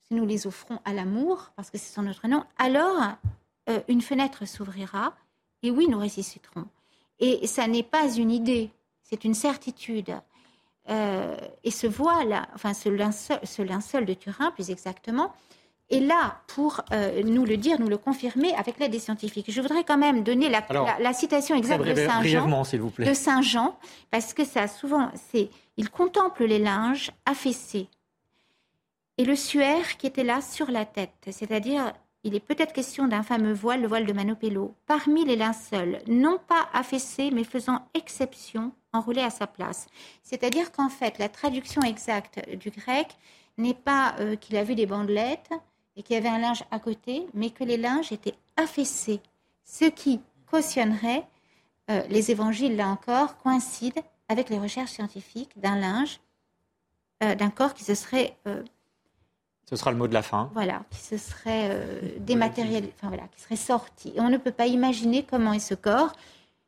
[0.06, 3.16] si nous les offrons à l'amour, parce que c'est son notre nom, alors
[3.68, 5.14] euh, une fenêtre s'ouvrira,
[5.62, 6.66] et oui, nous ressusciterons.
[7.18, 8.70] Et ça n'est pas une idée,
[9.02, 10.14] c'est une certitude.
[10.90, 15.32] Euh, et ce voile, enfin ce linceul, ce linceul de Turin plus exactement,
[15.94, 19.50] est là pour euh, nous le dire, nous le confirmer avec l'aide des scientifiques.
[19.50, 20.62] Je voudrais quand même donner la,
[20.98, 22.46] la, citation exacte de Saint Jean,
[22.98, 23.76] de Saint Jean,
[24.10, 27.88] parce que ça souvent, c'est il contemple les linges affaissés
[29.18, 31.92] et le suaire qui était là sur la tête, c'est-à-dire
[32.24, 36.38] il est peut-être question d'un fameux voile, le voile de Manopello, parmi les linceuls, non
[36.48, 39.88] pas affaissés, mais faisant exception, enroulés à sa place.
[40.22, 43.08] C'est-à-dire qu'en fait, la traduction exacte du grec
[43.58, 45.50] n'est pas euh, qu'il a vu des bandelettes
[45.96, 49.20] et qu'il y avait un linge à côté, mais que les linges étaient affaissés,
[49.64, 50.20] ce qui
[50.50, 51.26] cautionnerait
[51.90, 56.20] euh, les évangiles, là encore, coïncident avec les recherches scientifiques d'un linge,
[57.22, 58.36] euh, d'un corps qui se serait
[59.68, 60.50] ce sera le mot de la fin.
[60.52, 64.12] Voilà, qui se serait euh, dématérialisé, enfin voilà, qui serait sorti.
[64.14, 66.12] Et on ne peut pas imaginer comment est ce corps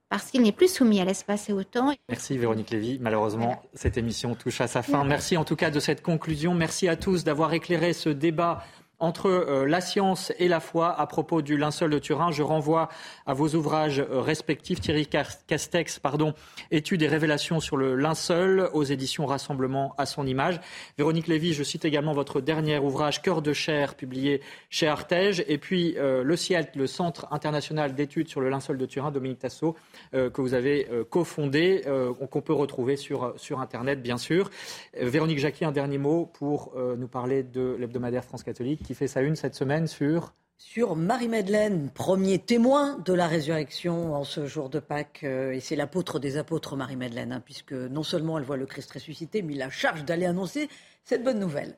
[0.09, 1.93] parce qu'il n'est plus soumis à l'espace et au temps.
[2.09, 2.99] Merci Véronique Lévy.
[3.01, 5.05] Malheureusement, cette émission touche à sa fin.
[5.05, 6.55] Merci en tout cas de cette conclusion.
[6.55, 8.65] Merci à tous d'avoir éclairé ce débat
[8.99, 12.31] entre euh, la science et la foi à propos du linceul de Turin.
[12.31, 12.89] Je renvoie
[13.27, 14.81] à vos ouvrages euh, respectifs.
[14.81, 16.35] Thierry Castex, pardon,
[16.71, 20.61] études et révélations sur le linceul aux éditions Rassemblement à son image.
[20.97, 24.41] Véronique Lévy, je cite également votre dernier ouvrage Cœur de chair, publié
[24.71, 25.45] chez Artege.
[25.47, 29.41] Et puis euh, le CIELT, le Centre international d'études sur le linceul de Turin, Dominique
[29.41, 29.77] Tassot,
[30.13, 31.83] que vous avez cofondé,
[32.31, 34.51] qu'on peut retrouver sur, sur Internet, bien sûr.
[34.99, 39.21] Véronique Jacqui, un dernier mot pour nous parler de l'hebdomadaire France catholique qui fait sa
[39.21, 44.79] une cette semaine sur sur Marie-Madeleine, premier témoin de la résurrection en ce jour de
[44.79, 45.21] Pâques.
[45.23, 48.91] Euh, et c'est l'apôtre des apôtres, Marie-Madeleine, hein, puisque non seulement elle voit le Christ
[48.91, 50.71] ressuscité, mais il a charge d'aller annoncer
[51.05, 51.77] cette bonne nouvelle.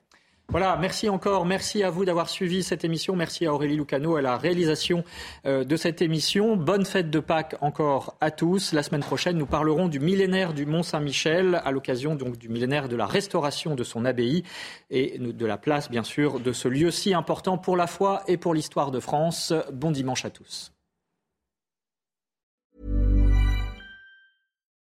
[0.51, 1.45] Voilà, merci encore.
[1.45, 3.15] Merci à vous d'avoir suivi cette émission.
[3.15, 5.05] Merci à Aurélie Lucano à la réalisation
[5.45, 6.57] euh, de cette émission.
[6.57, 8.73] Bonne fête de Pâques encore à tous.
[8.73, 12.89] La semaine prochaine, nous parlerons du millénaire du Mont Saint-Michel à l'occasion donc du millénaire
[12.89, 14.43] de la restauration de son abbaye
[14.89, 18.39] et de la place, bien sûr, de ce lieu si important pour la foi et
[18.39, 19.53] pour l'histoire de France.
[19.71, 20.73] Bon dimanche à tous.